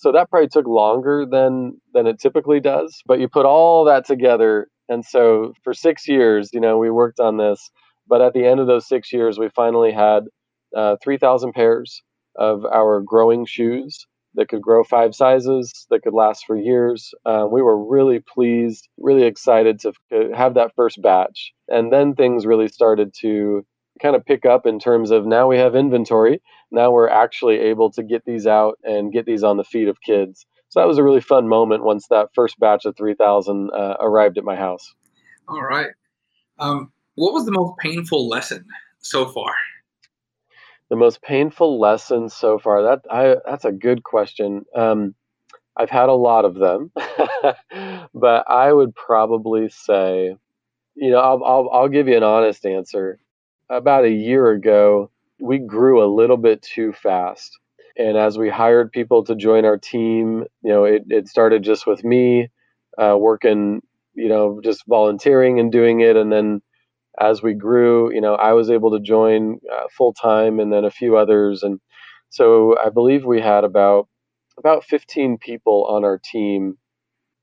so 0.00 0.12
that 0.12 0.30
probably 0.30 0.48
took 0.48 0.66
longer 0.66 1.26
than 1.30 1.78
than 1.92 2.06
it 2.06 2.18
typically 2.18 2.58
does. 2.58 3.02
But 3.06 3.20
you 3.20 3.28
put 3.28 3.44
all 3.44 3.84
that 3.84 4.06
together, 4.06 4.68
and 4.88 5.04
so 5.04 5.52
for 5.62 5.74
six 5.74 6.08
years, 6.08 6.48
you 6.54 6.60
know, 6.60 6.78
we 6.78 6.90
worked 6.90 7.20
on 7.20 7.36
this. 7.36 7.70
But 8.08 8.22
at 8.22 8.32
the 8.32 8.46
end 8.46 8.60
of 8.60 8.66
those 8.66 8.88
six 8.88 9.12
years, 9.12 9.38
we 9.38 9.50
finally 9.50 9.92
had 9.92 10.24
uh, 10.74 10.96
3,000 11.02 11.52
pairs 11.52 12.02
of 12.36 12.64
our 12.64 13.02
growing 13.02 13.44
shoes 13.44 14.06
that 14.34 14.48
could 14.48 14.62
grow 14.62 14.82
five 14.84 15.14
sizes, 15.14 15.86
that 15.90 16.02
could 16.02 16.14
last 16.14 16.44
for 16.46 16.56
years. 16.56 17.12
Uh, 17.26 17.46
we 17.50 17.62
were 17.62 17.78
really 17.78 18.20
pleased, 18.20 18.88
really 18.98 19.24
excited 19.24 19.80
to 19.80 19.92
have 20.34 20.54
that 20.54 20.72
first 20.74 21.02
batch. 21.02 21.52
And 21.68 21.92
then 21.92 22.14
things 22.14 22.46
really 22.46 22.68
started 22.68 23.12
to 23.20 23.64
kind 24.00 24.16
of 24.16 24.24
pick 24.24 24.46
up 24.46 24.66
in 24.66 24.78
terms 24.78 25.10
of 25.10 25.26
now 25.26 25.48
we 25.48 25.58
have 25.58 25.74
inventory. 25.74 26.40
Now 26.70 26.90
we're 26.90 27.08
actually 27.08 27.58
able 27.58 27.90
to 27.92 28.02
get 28.02 28.24
these 28.24 28.46
out 28.46 28.78
and 28.84 29.12
get 29.12 29.26
these 29.26 29.42
on 29.42 29.56
the 29.56 29.64
feet 29.64 29.88
of 29.88 30.00
kids. 30.00 30.46
So 30.68 30.80
that 30.80 30.86
was 30.86 30.98
a 30.98 31.02
really 31.02 31.20
fun 31.20 31.48
moment 31.48 31.84
once 31.84 32.06
that 32.08 32.28
first 32.34 32.58
batch 32.60 32.84
of 32.84 32.96
3,000 32.96 33.70
uh, 33.70 33.96
arrived 34.00 34.38
at 34.38 34.44
my 34.44 34.54
house. 34.54 34.94
All 35.48 35.62
right. 35.62 35.90
Um, 36.60 36.92
what 37.16 37.32
was 37.32 37.44
the 37.44 37.52
most 37.52 37.76
painful 37.78 38.28
lesson 38.28 38.64
so 39.00 39.26
far? 39.26 39.52
The 40.90 40.96
most 40.96 41.22
painful 41.22 41.80
lesson 41.80 42.28
so 42.28 42.58
far. 42.58 42.82
That 42.82 43.00
I 43.10 43.36
that's 43.48 43.64
a 43.64 43.72
good 43.72 44.02
question. 44.02 44.64
Um, 44.74 45.14
I've 45.76 45.90
had 45.90 46.08
a 46.08 46.14
lot 46.14 46.44
of 46.44 46.54
them, 46.54 46.90
but 48.14 48.44
I 48.48 48.72
would 48.72 48.94
probably 48.94 49.68
say, 49.68 50.36
you 50.94 51.10
know, 51.10 51.18
I'll, 51.18 51.44
I'll 51.44 51.70
I'll 51.72 51.88
give 51.88 52.08
you 52.08 52.16
an 52.16 52.22
honest 52.22 52.66
answer. 52.66 53.18
About 53.70 54.04
a 54.04 54.10
year 54.10 54.50
ago, 54.50 55.10
we 55.40 55.58
grew 55.58 56.04
a 56.04 56.12
little 56.12 56.36
bit 56.36 56.60
too 56.60 56.92
fast, 56.92 57.58
and 57.96 58.18
as 58.18 58.36
we 58.36 58.50
hired 58.50 58.92
people 58.92 59.24
to 59.24 59.36
join 59.36 59.64
our 59.64 59.78
team, 59.78 60.44
you 60.62 60.70
know, 60.70 60.84
it, 60.84 61.04
it 61.08 61.28
started 61.28 61.62
just 61.62 61.86
with 61.86 62.04
me 62.04 62.50
uh, 62.98 63.16
working, 63.16 63.80
you 64.14 64.28
know, 64.28 64.60
just 64.62 64.84
volunteering 64.88 65.60
and 65.60 65.70
doing 65.72 66.00
it, 66.00 66.16
and 66.16 66.32
then 66.32 66.60
as 67.20 67.42
we 67.42 67.54
grew, 67.54 68.12
you 68.14 68.20
know, 68.20 68.34
I 68.34 68.54
was 68.54 68.70
able 68.70 68.92
to 68.92 69.00
join 69.00 69.60
uh, 69.72 69.86
full 69.96 70.14
time, 70.14 70.60
and 70.60 70.72
then 70.72 70.84
a 70.84 70.90
few 70.90 71.16
others, 71.16 71.62
and 71.62 71.80
so 72.30 72.76
I 72.84 72.90
believe 72.90 73.24
we 73.24 73.40
had 73.40 73.64
about 73.64 74.08
about 74.58 74.84
15 74.84 75.38
people 75.38 75.86
on 75.86 76.04
our 76.04 76.18
team, 76.18 76.76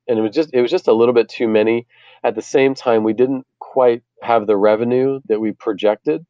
and 0.08 0.20
it 0.20 0.22
was 0.22 0.36
just 0.36 0.50
it 0.54 0.62
was 0.62 0.72
just 0.72 0.88
a 0.88 0.94
little 0.94 1.14
bit 1.14 1.30
too 1.30 1.48
many. 1.48 1.88
At 2.24 2.36
the 2.36 2.42
same 2.42 2.76
time, 2.76 3.04
we 3.04 3.14
didn't 3.14 3.46
quite 3.60 4.04
have 4.22 4.48
the 4.48 4.58
revenue 4.58 5.20
that 5.28 5.40
we 5.40 5.52
projected, 5.52 6.26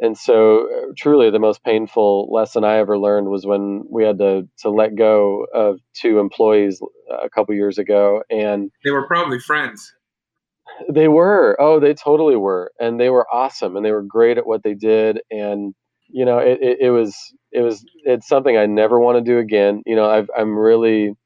and 0.00 0.16
so 0.16 0.66
uh, 0.66 0.92
truly 0.96 1.30
the 1.30 1.38
most 1.38 1.62
painful 1.62 2.28
lesson 2.32 2.64
I 2.64 2.78
ever 2.78 2.98
learned 2.98 3.28
was 3.28 3.46
when 3.46 3.84
we 3.90 4.04
had 4.04 4.18
to 4.18 4.48
to 4.60 4.70
let 4.70 4.96
go 4.96 5.46
of 5.54 5.80
two 5.94 6.18
employees 6.18 6.80
a 7.10 7.28
couple 7.28 7.54
years 7.54 7.78
ago, 7.78 8.22
and 8.30 8.70
they 8.84 8.90
were 8.90 9.06
probably 9.06 9.38
friends. 9.38 9.92
They 10.88 11.08
were. 11.08 11.56
Oh, 11.58 11.80
they 11.80 11.94
totally 11.94 12.36
were. 12.36 12.72
And 12.78 13.00
they 13.00 13.10
were 13.10 13.26
awesome 13.32 13.74
and 13.76 13.84
they 13.84 13.90
were 13.90 14.02
great 14.02 14.38
at 14.38 14.46
what 14.46 14.62
they 14.62 14.74
did. 14.74 15.20
And, 15.30 15.74
you 16.08 16.24
know, 16.24 16.38
it, 16.38 16.58
it, 16.60 16.78
it 16.82 16.90
was, 16.90 17.16
it 17.50 17.62
was, 17.62 17.84
it's 18.04 18.28
something 18.28 18.56
I 18.56 18.66
never 18.66 19.00
want 19.00 19.16
to 19.16 19.32
do 19.32 19.38
again. 19.38 19.82
You 19.86 19.96
know, 19.96 20.08
I've, 20.08 20.30
I'm 20.38 20.56
really, 20.56 21.16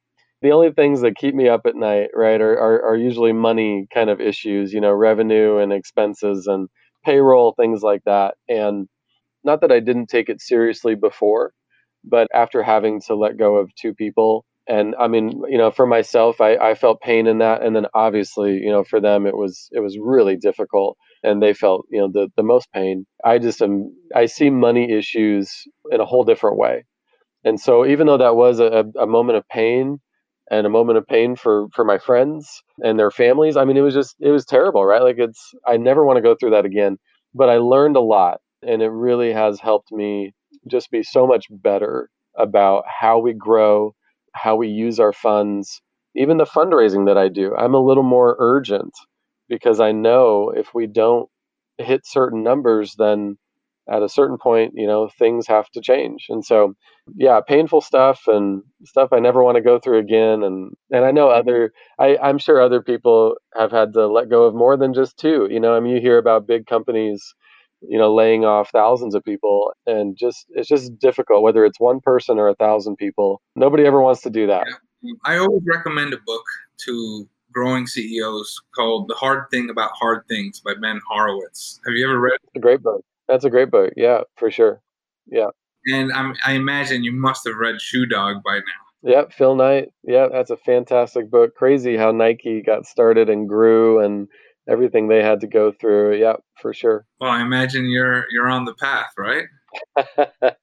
the 0.43 0.53
only 0.53 0.73
things 0.73 1.03
that 1.03 1.17
keep 1.17 1.35
me 1.35 1.49
up 1.49 1.63
at 1.67 1.77
night, 1.77 2.11
right, 2.15 2.41
are, 2.41 2.59
are, 2.59 2.85
are 2.91 2.97
usually 2.97 3.33
money 3.33 3.87
kind 3.95 4.11
of 4.11 4.21
issues, 4.21 4.73
you 4.73 4.81
know, 4.81 4.93
revenue 4.93 5.59
and 5.59 5.73
expenses 5.73 6.47
and 6.49 6.69
payroll, 7.05 7.55
things 7.55 7.83
like 7.83 8.03
that. 8.07 8.35
And 8.49 8.89
not 9.45 9.61
that 9.63 9.73
I 9.73 9.81
didn't 9.81 10.09
take 10.09 10.29
it 10.29 10.41
seriously 10.41 10.95
before, 10.95 11.53
but 12.05 12.29
after 12.35 12.63
having 12.63 13.01
to 13.03 13.15
let 13.15 13.39
go 13.39 13.57
of 13.57 13.71
two 13.75 13.95
people, 13.95 14.45
and 14.69 14.95
I 14.99 15.09
mean, 15.09 15.43
you 15.49 15.59
know, 15.59 15.71
for 15.73 15.87
myself, 15.87 16.41
I, 16.41 16.57
I 16.57 16.75
felt 16.75 17.01
pain 17.01 17.27
in 17.27 17.39
that, 17.39 17.63
and 17.63 17.75
then 17.75 17.87
obviously, 17.95 18.55
you 18.55 18.71
know, 18.71 18.85
for 18.85 19.01
them, 19.01 19.27
it 19.27 19.37
was 19.37 19.69
it 19.73 19.81
was 19.81 19.99
really 20.01 20.37
difficult, 20.37 20.97
and 21.25 21.43
they 21.43 21.53
felt, 21.55 21.87
you 21.91 22.01
know, 22.01 22.09
the 22.13 22.29
the 22.37 22.45
most 22.45 22.71
pain. 22.73 23.07
I 23.25 23.39
just 23.39 23.61
am 23.63 23.93
I 24.15 24.27
see 24.27 24.51
money 24.51 24.93
issues 24.93 25.51
in 25.91 26.01
a 26.01 26.05
whole 26.07 26.25
different 26.25 26.59
way, 26.59 26.85
and 27.45 27.61
so 27.61 27.87
even 27.87 28.07
though 28.07 28.19
that 28.19 28.37
was 28.37 28.61
a, 28.61 28.85
a 28.99 29.07
moment 29.07 29.39
of 29.39 29.49
pain 29.49 30.01
and 30.53 30.67
a 30.67 30.71
moment 30.71 30.99
of 30.99 31.09
pain 31.09 31.37
for 31.37 31.69
for 31.75 31.85
my 31.85 31.99
friends 31.99 32.63
and 32.85 32.99
their 32.99 33.11
families, 33.13 33.57
I 33.59 33.65
mean, 33.65 33.79
it 33.79 33.83
was 33.83 33.95
just 33.95 34.17
it 34.21 34.31
was 34.31 34.47
terrible, 34.47 34.85
right? 34.87 35.03
Like 35.03 35.19
it's 35.19 35.55
I 35.67 35.79
never 35.79 36.05
want 36.07 36.19
to 36.19 36.23
go 36.23 36.37
through 36.37 36.53
that 36.53 36.67
again, 36.67 36.99
but 37.35 37.51
I 37.51 37.59
learned 37.59 37.97
a 37.97 38.01
lot, 38.03 38.41
and 38.63 38.83
it 38.83 38.91
really 38.91 39.33
has 39.33 39.61
helped 39.61 39.93
me 39.93 40.35
just 40.69 40.91
be 40.93 41.03
so 41.03 41.27
much 41.27 41.47
better 41.51 42.11
about 42.39 42.85
how 42.89 43.19
we 43.21 43.35
grow 43.35 43.95
how 44.35 44.57
we 44.57 44.69
use 44.69 45.01
our 45.01 45.13
funds, 45.13 45.83
even 46.17 46.39
the 46.39 46.45
fundraising 46.47 47.07
that 47.07 47.19
I 47.19 47.29
do. 47.29 47.55
I'm 47.57 47.75
a 47.75 47.81
little 47.85 48.03
more 48.05 48.37
urgent 48.39 48.93
because 49.49 49.81
I 49.81 49.93
know 49.93 50.51
if 50.51 50.75
we 50.75 50.87
don't 50.87 51.29
hit 51.79 52.07
certain 52.07 52.43
numbers, 52.43 52.95
then 52.99 53.39
at 53.91 54.03
a 54.03 54.09
certain 54.09 54.39
point, 54.39 54.73
you 54.77 54.87
know, 54.87 55.09
things 55.19 55.47
have 55.47 55.69
to 55.71 55.81
change. 55.81 56.27
And 56.29 56.45
so, 56.45 56.75
yeah, 57.17 57.41
painful 57.47 57.81
stuff 57.81 58.23
and 58.27 58.62
stuff 58.85 59.09
I 59.12 59.19
never 59.19 59.43
want 59.43 59.57
to 59.57 59.62
go 59.62 59.79
through 59.79 59.99
again. 59.99 60.43
And 60.43 60.73
and 60.91 61.05
I 61.05 61.11
know 61.11 61.29
mm-hmm. 61.29 61.41
other, 61.41 61.73
I, 61.99 62.17
I'm 62.23 62.39
sure 62.39 62.61
other 62.61 62.83
people 62.83 63.37
have 63.57 63.73
had 63.73 63.93
to 63.95 64.07
let 64.07 64.31
go 64.31 64.45
of 64.45 64.55
more 64.55 64.77
than 64.77 64.95
just 64.95 65.17
two. 65.17 65.49
You 65.51 65.61
know, 65.61 65.75
I 65.75 65.81
mean, 65.81 65.95
you 65.97 66.01
hear 66.01 66.19
about 66.19 66.47
big 66.47 66.67
companies 66.67 67.35
you 67.89 67.99
know 67.99 68.15
laying 68.15 68.45
off 68.45 68.71
thousands 68.71 69.15
of 69.15 69.25
people 69.25 69.73
and 69.87 70.17
just 70.17 70.47
it's 70.51 70.69
just 70.69 70.97
difficult 70.99 71.43
whether 71.43 71.65
it's 71.65 71.81
one 71.81 72.01
person 72.01 72.39
or 72.39 72.49
a 72.49 72.55
thousand 72.55 72.97
people 72.97 73.43
nobody 73.57 73.85
ever 73.85 74.01
wants 74.01 74.21
to 74.21 74.31
do 74.31 74.47
that 74.47 74.67
i 75.25 75.37
always 75.37 75.62
recommend 75.67 76.15
a 76.15 76.19
book 76.25 76.45
to 76.79 77.29
growing 77.53 77.87
ceos 77.87 78.61
called 78.75 79.09
the 79.09 79.15
hard 79.15 79.45
thing 79.51 79.69
about 79.69 79.91
hard 79.95 80.23
things 80.29 80.61
by 80.61 80.75
ben 80.81 81.01
horowitz 81.09 81.81
have 81.85 81.95
you 81.95 82.09
ever 82.09 82.21
read 82.21 82.35
it? 82.35 82.59
a 82.59 82.61
great 82.61 82.83
book 82.83 83.05
that's 83.33 83.45
a 83.45 83.51
great 83.51 83.71
book 83.71 83.93
yeah 83.97 84.21
for 84.37 84.51
sure 84.51 84.83
yeah 85.27 85.49
and 85.87 86.12
I'm, 86.12 86.35
i 86.45 86.53
imagine 86.53 87.03
you 87.03 87.12
must 87.12 87.47
have 87.47 87.57
read 87.57 87.81
shoe 87.81 88.07
dog 88.07 88.43
by 88.45 88.57
now 88.57 88.83
Yep, 89.05 89.33
Phil 89.33 89.57
Knight. 89.57 89.89
Yeah, 90.05 90.29
that's 90.31 90.51
a 90.51 90.57
fantastic 90.57 91.29
book. 91.31 91.57
Crazy 91.57 91.97
how 91.97 92.12
Nike 92.12 92.62
got 92.62 92.87
started 92.87 93.29
and 93.29 93.49
grew 93.49 93.99
and 93.99 94.29
everything 94.69 95.09
they 95.09 95.23
had 95.23 95.41
to 95.41 95.49
go 95.49 95.73
through. 95.73 96.17
Yeah, 96.17 96.35
for 96.61 96.73
sure. 96.73 97.05
Well, 97.21 97.31
I 97.31 97.43
imagine 97.43 97.87
you're 97.87 98.27
you're 98.31 98.49
on 98.49 98.65
the 98.65 98.75
path, 98.75 99.12
right? 99.19 99.47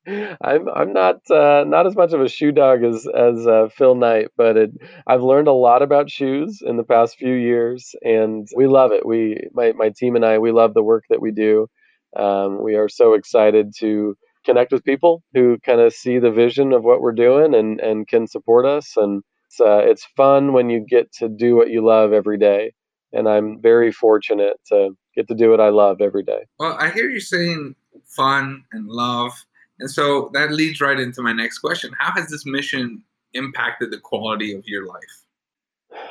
I'm 0.41 0.69
I'm 0.69 0.93
not 0.93 1.17
uh, 1.29 1.65
not 1.67 1.87
as 1.87 1.95
much 1.95 2.13
of 2.13 2.21
a 2.21 2.29
shoe 2.29 2.51
dog 2.51 2.83
as 2.83 3.05
as 3.07 3.45
uh, 3.45 3.67
Phil 3.75 3.95
Knight, 3.95 4.29
but 4.37 4.55
it, 4.55 4.71
I've 5.05 5.23
learned 5.23 5.47
a 5.47 5.53
lot 5.53 5.81
about 5.81 6.09
shoes 6.09 6.61
in 6.65 6.77
the 6.77 6.83
past 6.83 7.17
few 7.17 7.33
years, 7.33 7.93
and 8.03 8.47
we 8.55 8.67
love 8.67 8.91
it. 8.91 9.05
We 9.05 9.47
my 9.53 9.73
my 9.73 9.89
team 9.89 10.15
and 10.15 10.25
I 10.25 10.37
we 10.39 10.51
love 10.51 10.73
the 10.73 10.83
work 10.83 11.03
that 11.09 11.21
we 11.21 11.31
do. 11.31 11.67
Um, 12.15 12.63
we 12.63 12.75
are 12.75 12.89
so 12.89 13.13
excited 13.13 13.73
to 13.79 14.15
connect 14.45 14.71
with 14.71 14.83
people 14.83 15.23
who 15.33 15.57
kind 15.65 15.81
of 15.81 15.93
see 15.93 16.17
the 16.19 16.31
vision 16.31 16.73
of 16.73 16.83
what 16.83 17.01
we're 17.01 17.11
doing 17.11 17.53
and 17.53 17.79
and 17.79 18.07
can 18.07 18.25
support 18.25 18.65
us 18.65 18.95
and 18.95 19.21
it's, 19.47 19.59
uh, 19.59 19.79
it's 19.83 20.05
fun 20.15 20.53
when 20.53 20.69
you 20.69 20.85
get 20.87 21.11
to 21.13 21.27
do 21.27 21.55
what 21.55 21.69
you 21.69 21.85
love 21.85 22.13
every 22.13 22.37
day 22.37 22.71
and 23.13 23.27
I'm 23.27 23.61
very 23.61 23.91
fortunate 23.91 24.57
to 24.67 24.91
get 25.15 25.27
to 25.27 25.35
do 25.35 25.49
what 25.49 25.59
I 25.59 25.69
love 25.69 26.01
every 26.01 26.23
day. 26.23 26.45
Well, 26.59 26.77
I 26.79 26.89
hear 26.89 27.09
you 27.09 27.19
saying 27.19 27.75
fun 28.05 28.63
and 28.71 28.87
love, 28.87 29.33
and 29.79 29.89
so 29.89 30.29
that 30.33 30.51
leads 30.51 30.81
right 30.81 30.99
into 30.99 31.21
my 31.21 31.33
next 31.33 31.59
question: 31.59 31.91
How 31.97 32.11
has 32.13 32.29
this 32.29 32.45
mission 32.45 33.03
impacted 33.33 33.91
the 33.91 33.99
quality 33.99 34.53
of 34.53 34.67
your 34.67 34.85
life? 34.85 35.23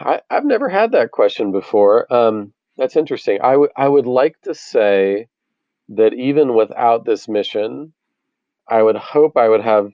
I, 0.00 0.21
have 0.31 0.45
never 0.45 0.69
had 0.69 0.93
that 0.93 1.12
question 1.12 1.52
before. 1.52 2.12
Um, 2.12 2.52
that's 2.76 2.97
interesting. 2.97 3.38
I 3.43 3.57
would 3.57 3.71
I 3.76 3.88
would 3.88 4.07
like 4.07 4.40
to 4.43 4.55
say 4.55 5.28
that 5.90 6.14
even 6.14 6.54
without 6.54 7.04
this 7.04 7.28
mission, 7.28 7.92
I 8.68 8.83
would 8.83 8.97
hope 8.97 9.37
I 9.37 9.49
would 9.49 9.62
have 9.62 9.90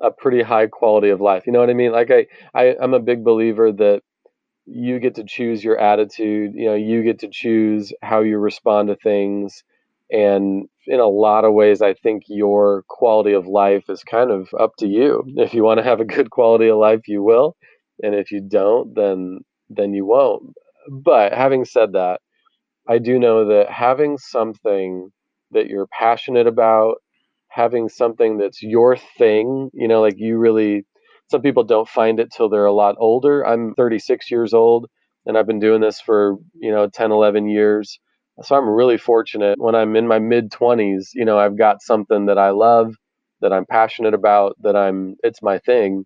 a 0.00 0.10
pretty 0.10 0.42
high 0.42 0.66
quality 0.66 1.10
of 1.10 1.20
life. 1.20 1.46
You 1.46 1.52
know 1.52 1.60
what 1.60 1.70
I 1.70 1.74
mean? 1.74 1.92
Like 1.92 2.10
I, 2.10 2.26
I 2.54 2.76
I'm 2.80 2.94
a 2.94 3.00
big 3.00 3.24
believer 3.24 3.72
that 3.72 4.02
you 4.66 4.98
get 4.98 5.14
to 5.16 5.24
choose 5.24 5.62
your 5.62 5.78
attitude 5.78 6.52
you 6.54 6.66
know 6.66 6.74
you 6.74 7.02
get 7.02 7.18
to 7.18 7.28
choose 7.28 7.92
how 8.02 8.20
you 8.20 8.38
respond 8.38 8.88
to 8.88 8.96
things 8.96 9.62
and 10.10 10.68
in 10.86 11.00
a 11.00 11.06
lot 11.06 11.44
of 11.44 11.52
ways 11.52 11.82
i 11.82 11.92
think 11.92 12.22
your 12.28 12.82
quality 12.88 13.32
of 13.32 13.46
life 13.46 13.84
is 13.88 14.02
kind 14.02 14.30
of 14.30 14.48
up 14.58 14.72
to 14.78 14.86
you 14.86 15.22
if 15.36 15.52
you 15.52 15.62
want 15.62 15.78
to 15.78 15.84
have 15.84 16.00
a 16.00 16.04
good 16.04 16.30
quality 16.30 16.68
of 16.68 16.78
life 16.78 17.06
you 17.06 17.22
will 17.22 17.56
and 18.02 18.14
if 18.14 18.30
you 18.30 18.40
don't 18.40 18.94
then 18.94 19.40
then 19.68 19.92
you 19.92 20.06
won't 20.06 20.54
but 20.88 21.32
having 21.32 21.64
said 21.64 21.92
that 21.92 22.20
i 22.88 22.98
do 22.98 23.18
know 23.18 23.46
that 23.46 23.70
having 23.70 24.18
something 24.18 25.10
that 25.52 25.66
you're 25.68 25.86
passionate 25.88 26.46
about 26.46 26.96
having 27.48 27.88
something 27.88 28.38
that's 28.38 28.62
your 28.62 28.96
thing 29.18 29.70
you 29.74 29.88
know 29.88 30.00
like 30.00 30.16
you 30.18 30.38
really 30.38 30.84
some 31.30 31.42
people 31.42 31.64
don't 31.64 31.88
find 31.88 32.20
it 32.20 32.30
till 32.30 32.48
they're 32.48 32.66
a 32.66 32.72
lot 32.72 32.96
older. 32.98 33.46
I'm 33.46 33.74
36 33.74 34.30
years 34.30 34.52
old 34.54 34.88
and 35.26 35.38
I've 35.38 35.46
been 35.46 35.60
doing 35.60 35.80
this 35.80 36.00
for, 36.00 36.36
you 36.54 36.70
know, 36.70 36.88
10, 36.88 37.10
11 37.12 37.48
years. 37.48 37.98
So 38.42 38.56
I'm 38.56 38.68
really 38.68 38.98
fortunate 38.98 39.58
when 39.58 39.74
I'm 39.74 39.96
in 39.96 40.08
my 40.08 40.18
mid 40.18 40.50
20s, 40.50 41.10
you 41.14 41.24
know, 41.24 41.38
I've 41.38 41.56
got 41.56 41.82
something 41.82 42.26
that 42.26 42.38
I 42.38 42.50
love, 42.50 42.94
that 43.40 43.52
I'm 43.52 43.64
passionate 43.66 44.14
about, 44.14 44.56
that 44.62 44.76
I'm 44.76 45.16
it's 45.22 45.42
my 45.42 45.58
thing. 45.58 46.04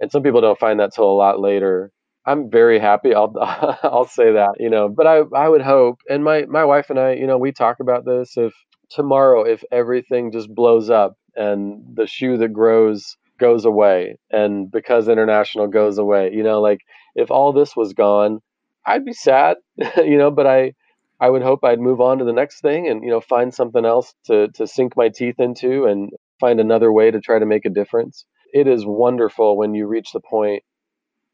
And 0.00 0.12
some 0.12 0.22
people 0.22 0.40
don't 0.40 0.58
find 0.58 0.80
that 0.80 0.94
till 0.94 1.10
a 1.10 1.14
lot 1.14 1.40
later. 1.40 1.92
I'm 2.26 2.50
very 2.50 2.78
happy. 2.78 3.14
I'll 3.14 3.32
I'll 3.82 4.06
say 4.06 4.32
that, 4.32 4.54
you 4.58 4.70
know. 4.70 4.88
But 4.88 5.06
I 5.06 5.22
I 5.34 5.48
would 5.48 5.62
hope, 5.62 6.00
and 6.08 6.24
my 6.24 6.46
my 6.46 6.64
wife 6.64 6.90
and 6.90 6.98
I, 6.98 7.12
you 7.12 7.26
know, 7.26 7.38
we 7.38 7.52
talk 7.52 7.80
about 7.80 8.04
this. 8.04 8.36
If 8.36 8.54
tomorrow, 8.90 9.42
if 9.42 9.62
everything 9.72 10.32
just 10.32 10.54
blows 10.54 10.90
up 10.90 11.16
and 11.36 11.82
the 11.94 12.06
shoe 12.06 12.36
that 12.38 12.52
grows 12.52 13.16
goes 13.38 13.64
away 13.64 14.16
and 14.30 14.70
because 14.70 15.08
international 15.08 15.66
goes 15.66 15.98
away 15.98 16.30
you 16.32 16.44
know 16.44 16.60
like 16.60 16.78
if 17.16 17.32
all 17.32 17.52
this 17.52 17.74
was 17.74 17.92
gone 17.92 18.38
i'd 18.86 19.04
be 19.04 19.12
sad 19.12 19.56
you 19.96 20.16
know 20.16 20.30
but 20.30 20.46
i 20.46 20.72
I 21.20 21.30
would 21.30 21.42
hope 21.42 21.60
I'd 21.64 21.80
move 21.80 22.00
on 22.00 22.18
to 22.18 22.24
the 22.24 22.32
next 22.32 22.60
thing 22.60 22.88
and 22.88 23.02
you 23.02 23.10
know 23.10 23.20
find 23.20 23.54
something 23.54 23.84
else 23.84 24.14
to 24.26 24.48
to 24.54 24.66
sink 24.66 24.96
my 24.96 25.08
teeth 25.08 25.36
into 25.38 25.84
and 25.84 26.10
find 26.40 26.60
another 26.60 26.92
way 26.92 27.10
to 27.10 27.20
try 27.20 27.38
to 27.38 27.46
make 27.46 27.64
a 27.64 27.70
difference. 27.70 28.26
It 28.52 28.66
is 28.66 28.84
wonderful 28.84 29.56
when 29.56 29.74
you 29.74 29.86
reach 29.86 30.10
the 30.12 30.20
point 30.20 30.64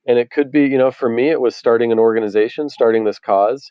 and 0.07 0.19
it 0.19 0.31
could 0.31 0.51
be, 0.51 0.63
you 0.67 0.79
know, 0.79 0.91
for 0.91 1.09
me 1.09 1.31
it 1.31 1.41
was 1.41 1.57
starting 1.57 1.93
an 1.93 1.99
organization, 1.99 2.69
starting 2.69 3.05
this 3.05 3.19
cause. 3.19 3.71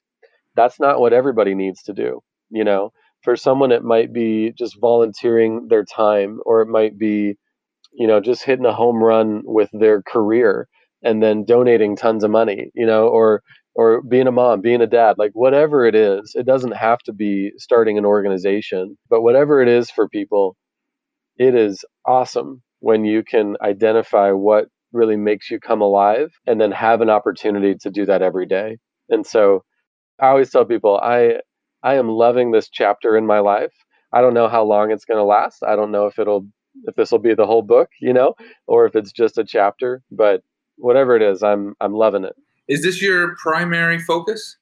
That's 0.55 0.79
not 0.79 0.99
what 0.99 1.13
everybody 1.13 1.55
needs 1.55 1.83
to 1.83 1.93
do, 1.93 2.21
you 2.49 2.63
know. 2.63 2.91
For 3.23 3.35
someone 3.37 3.71
it 3.71 3.83
might 3.83 4.13
be 4.13 4.53
just 4.57 4.79
volunteering 4.81 5.67
their 5.69 5.85
time 5.85 6.39
or 6.45 6.61
it 6.61 6.67
might 6.67 6.97
be 6.97 7.35
you 7.93 8.07
know, 8.07 8.19
just 8.19 8.43
hitting 8.43 8.65
a 8.65 8.73
home 8.73 9.03
run 9.03 9.41
with 9.45 9.69
their 9.73 10.01
career 10.03 10.67
and 11.03 11.23
then 11.23 11.45
donating 11.45 11.95
tons 11.95 12.23
of 12.23 12.31
money, 12.31 12.71
you 12.75 12.85
know, 12.85 13.07
or 13.07 13.41
or 13.75 14.01
being 14.01 14.27
a 14.27 14.31
mom, 14.31 14.61
being 14.61 14.81
a 14.81 14.87
dad, 14.87 15.15
like 15.17 15.31
whatever 15.33 15.85
it 15.85 15.95
is, 15.95 16.33
it 16.35 16.45
doesn't 16.45 16.73
have 16.75 16.99
to 16.99 17.13
be 17.13 17.51
starting 17.57 17.97
an 17.97 18.05
organization, 18.05 18.97
but 19.09 19.21
whatever 19.21 19.61
it 19.61 19.69
is 19.69 19.89
for 19.89 20.09
people, 20.09 20.57
it 21.37 21.55
is 21.55 21.85
awesome 22.05 22.61
when 22.79 23.05
you 23.05 23.23
can 23.23 23.55
identify 23.61 24.31
what 24.31 24.67
really 24.91 25.15
makes 25.15 25.49
you 25.49 25.59
come 25.59 25.81
alive 25.81 26.31
and 26.45 26.59
then 26.59 26.71
have 26.71 27.01
an 27.01 27.09
opportunity 27.09 27.75
to 27.75 27.89
do 27.89 28.05
that 28.05 28.21
every 28.21 28.45
day. 28.45 28.77
And 29.09 29.25
so 29.25 29.63
I 30.19 30.27
always 30.27 30.49
tell 30.49 30.65
people 30.65 30.99
I 31.01 31.39
I 31.83 31.95
am 31.95 32.09
loving 32.09 32.51
this 32.51 32.69
chapter 32.69 33.15
in 33.15 33.25
my 33.25 33.39
life. 33.39 33.73
I 34.11 34.21
don't 34.21 34.33
know 34.33 34.47
how 34.47 34.63
long 34.63 34.91
it's 34.91 35.05
going 35.05 35.19
to 35.19 35.23
last. 35.23 35.63
I 35.63 35.75
don't 35.75 35.91
know 35.91 36.07
if 36.07 36.19
it'll 36.19 36.45
if 36.85 36.95
this 36.95 37.11
will 37.11 37.19
be 37.19 37.33
the 37.33 37.45
whole 37.45 37.61
book, 37.61 37.89
you 38.01 38.13
know, 38.13 38.33
or 38.67 38.85
if 38.85 38.95
it's 38.95 39.11
just 39.11 39.37
a 39.37 39.43
chapter, 39.43 40.01
but 40.11 40.41
whatever 40.77 41.15
it 41.15 41.21
is, 41.21 41.43
I'm 41.43 41.75
I'm 41.79 41.93
loving 41.93 42.23
it. 42.23 42.35
Is 42.67 42.83
this 42.83 43.01
your 43.01 43.35
primary 43.35 43.99
focus? 43.99 44.57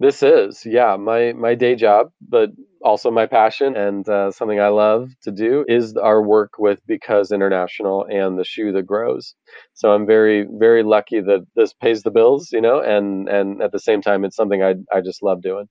This 0.00 0.22
is, 0.22 0.64
yeah, 0.64 0.96
my 0.96 1.32
my 1.32 1.54
day 1.54 1.74
job, 1.74 2.10
but 2.20 2.50
also 2.82 3.10
my 3.10 3.26
passion 3.26 3.76
and 3.76 4.08
uh, 4.08 4.30
something 4.30 4.60
I 4.60 4.68
love 4.68 5.10
to 5.22 5.32
do 5.32 5.64
is 5.66 5.96
our 5.96 6.22
work 6.22 6.52
with 6.58 6.80
Because 6.86 7.32
International 7.32 8.04
and 8.04 8.38
the 8.38 8.44
shoe 8.44 8.72
that 8.72 8.84
grows. 8.84 9.34
So 9.74 9.92
I'm 9.92 10.06
very 10.06 10.46
very 10.50 10.82
lucky 10.82 11.20
that 11.20 11.46
this 11.56 11.72
pays 11.72 12.02
the 12.02 12.10
bills, 12.10 12.52
you 12.52 12.60
know, 12.60 12.80
and 12.80 13.28
and 13.28 13.62
at 13.62 13.72
the 13.72 13.80
same 13.80 14.02
time, 14.02 14.24
it's 14.24 14.36
something 14.36 14.62
I 14.62 14.74
I 14.92 15.00
just 15.00 15.22
love 15.22 15.42
doing. 15.42 15.68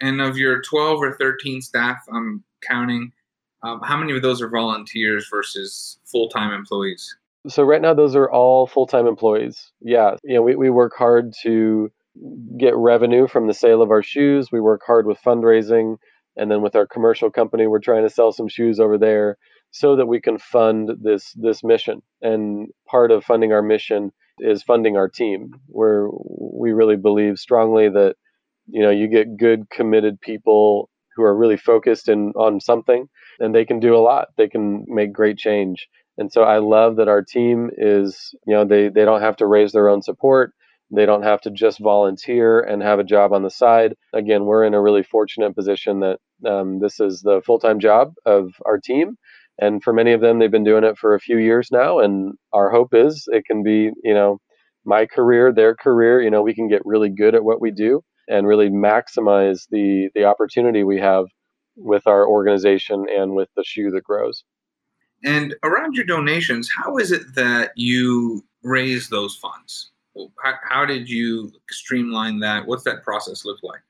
And 0.00 0.20
of 0.20 0.36
your 0.36 0.60
12 0.60 1.00
or 1.00 1.16
13 1.16 1.62
staff, 1.62 1.98
I'm 2.12 2.44
counting. 2.66 3.12
Um, 3.62 3.80
how 3.82 3.96
many 3.96 4.14
of 4.14 4.22
those 4.22 4.42
are 4.42 4.48
volunteers 4.48 5.28
versus 5.30 5.98
full 6.04 6.28
time 6.28 6.52
employees? 6.52 7.16
So 7.48 7.62
right 7.62 7.80
now, 7.80 7.94
those 7.94 8.14
are 8.16 8.30
all 8.30 8.66
full 8.66 8.86
time 8.86 9.06
employees. 9.06 9.72
Yeah, 9.80 10.16
you 10.24 10.34
know, 10.34 10.42
we, 10.42 10.56
we 10.56 10.70
work 10.70 10.94
hard 10.96 11.32
to 11.42 11.90
get 12.58 12.74
revenue 12.76 13.26
from 13.26 13.46
the 13.46 13.54
sale 13.54 13.82
of 13.82 13.90
our 13.90 14.02
shoes. 14.02 14.48
We 14.50 14.60
work 14.60 14.82
hard 14.86 15.06
with 15.06 15.18
fundraising, 15.24 15.96
and 16.36 16.50
then 16.50 16.62
with 16.62 16.76
our 16.76 16.86
commercial 16.86 17.30
company, 17.30 17.66
we're 17.66 17.80
trying 17.80 18.04
to 18.04 18.10
sell 18.10 18.32
some 18.32 18.48
shoes 18.48 18.80
over 18.80 18.98
there 18.98 19.38
so 19.70 19.96
that 19.96 20.06
we 20.06 20.20
can 20.20 20.38
fund 20.38 20.90
this 21.02 21.32
this 21.34 21.62
mission. 21.62 22.02
And 22.22 22.68
part 22.88 23.10
of 23.10 23.24
funding 23.24 23.52
our 23.52 23.62
mission 23.62 24.12
is 24.38 24.62
funding 24.62 24.96
our 24.96 25.08
team, 25.08 25.50
where 25.66 26.08
we 26.10 26.72
really 26.72 26.96
believe 26.96 27.38
strongly 27.38 27.88
that 27.88 28.16
you 28.68 28.82
know 28.82 28.90
you 28.90 29.08
get 29.08 29.36
good 29.36 29.68
committed 29.70 30.20
people 30.20 30.90
who 31.14 31.22
are 31.22 31.36
really 31.36 31.56
focused 31.56 32.08
in 32.08 32.32
on 32.36 32.60
something 32.60 33.08
and 33.38 33.54
they 33.54 33.64
can 33.64 33.80
do 33.80 33.94
a 33.94 33.98
lot 33.98 34.28
they 34.36 34.48
can 34.48 34.84
make 34.88 35.12
great 35.12 35.38
change 35.38 35.88
and 36.18 36.32
so 36.32 36.42
i 36.42 36.58
love 36.58 36.96
that 36.96 37.08
our 37.08 37.22
team 37.22 37.70
is 37.78 38.34
you 38.46 38.54
know 38.54 38.64
they 38.64 38.88
they 38.88 39.04
don't 39.04 39.22
have 39.22 39.36
to 39.36 39.46
raise 39.46 39.72
their 39.72 39.88
own 39.88 40.02
support 40.02 40.52
they 40.90 41.06
don't 41.06 41.22
have 41.22 41.40
to 41.40 41.50
just 41.50 41.78
volunteer 41.80 42.60
and 42.60 42.82
have 42.82 42.98
a 42.98 43.04
job 43.04 43.32
on 43.32 43.42
the 43.42 43.50
side 43.50 43.94
again 44.12 44.44
we're 44.44 44.64
in 44.64 44.74
a 44.74 44.80
really 44.80 45.02
fortunate 45.02 45.54
position 45.54 46.00
that 46.00 46.18
um, 46.46 46.78
this 46.80 47.00
is 47.00 47.22
the 47.22 47.40
full-time 47.44 47.80
job 47.80 48.12
of 48.24 48.50
our 48.64 48.78
team 48.78 49.16
and 49.58 49.82
for 49.82 49.92
many 49.92 50.12
of 50.12 50.20
them 50.20 50.38
they've 50.38 50.50
been 50.50 50.64
doing 50.64 50.84
it 50.84 50.98
for 50.98 51.14
a 51.14 51.20
few 51.20 51.38
years 51.38 51.68
now 51.70 51.98
and 51.98 52.34
our 52.52 52.70
hope 52.70 52.94
is 52.94 53.28
it 53.32 53.44
can 53.44 53.62
be 53.62 53.90
you 54.04 54.14
know 54.14 54.38
my 54.84 55.06
career 55.06 55.52
their 55.52 55.74
career 55.74 56.22
you 56.22 56.30
know 56.30 56.42
we 56.42 56.54
can 56.54 56.68
get 56.68 56.82
really 56.84 57.08
good 57.08 57.34
at 57.34 57.44
what 57.44 57.60
we 57.60 57.70
do 57.70 58.02
and 58.28 58.46
really 58.46 58.70
maximize 58.70 59.66
the 59.70 60.08
the 60.14 60.24
opportunity 60.24 60.84
we 60.84 60.98
have 60.98 61.26
with 61.76 62.06
our 62.06 62.26
organization 62.26 63.06
and 63.14 63.34
with 63.34 63.48
the 63.56 63.64
shoe 63.64 63.90
that 63.90 64.04
grows. 64.04 64.44
And 65.24 65.54
around 65.62 65.94
your 65.94 66.04
donations, 66.04 66.70
how 66.74 66.96
is 66.98 67.12
it 67.12 67.34
that 67.34 67.72
you 67.76 68.44
raise 68.62 69.08
those 69.08 69.36
funds? 69.36 69.90
How, 70.42 70.54
how 70.62 70.86
did 70.86 71.08
you 71.08 71.52
streamline 71.70 72.40
that? 72.40 72.66
What's 72.66 72.84
that 72.84 73.02
process 73.02 73.44
look 73.44 73.58
like? 73.62 73.80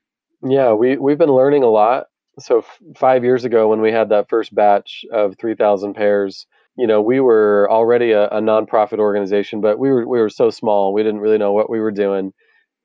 Yeah, 0.43 0.73
we 0.73 0.97
we've 0.97 1.19
been 1.19 1.33
learning 1.33 1.63
a 1.63 1.69
lot. 1.69 2.07
So 2.39 2.59
f- 2.59 2.79
five 2.97 3.25
years 3.25 3.45
ago, 3.45 3.69
when 3.69 3.81
we 3.81 3.91
had 3.91 4.11
that 4.11 4.29
first 4.29 4.55
batch 4.55 5.05
of 5.13 5.37
three 5.39 5.55
thousand 5.55 5.95
pairs, 5.95 6.47
you 6.77 6.87
know, 6.87 7.01
we 7.01 7.21
were 7.21 7.67
already 7.71 8.13
a, 8.13 8.27
a 8.29 8.41
nonprofit 8.41 8.99
organization, 8.99 9.61
but 9.61 9.79
we 9.79 9.89
were 9.89 10.07
we 10.07 10.21
were 10.21 10.31
so 10.31 10.51
small, 10.51 10.93
we 10.93 11.03
didn't 11.03 11.21
really 11.21 11.39
know 11.39 11.53
what 11.53 11.71
we 11.71 11.81
were 11.81 11.93
doing. 11.93 12.33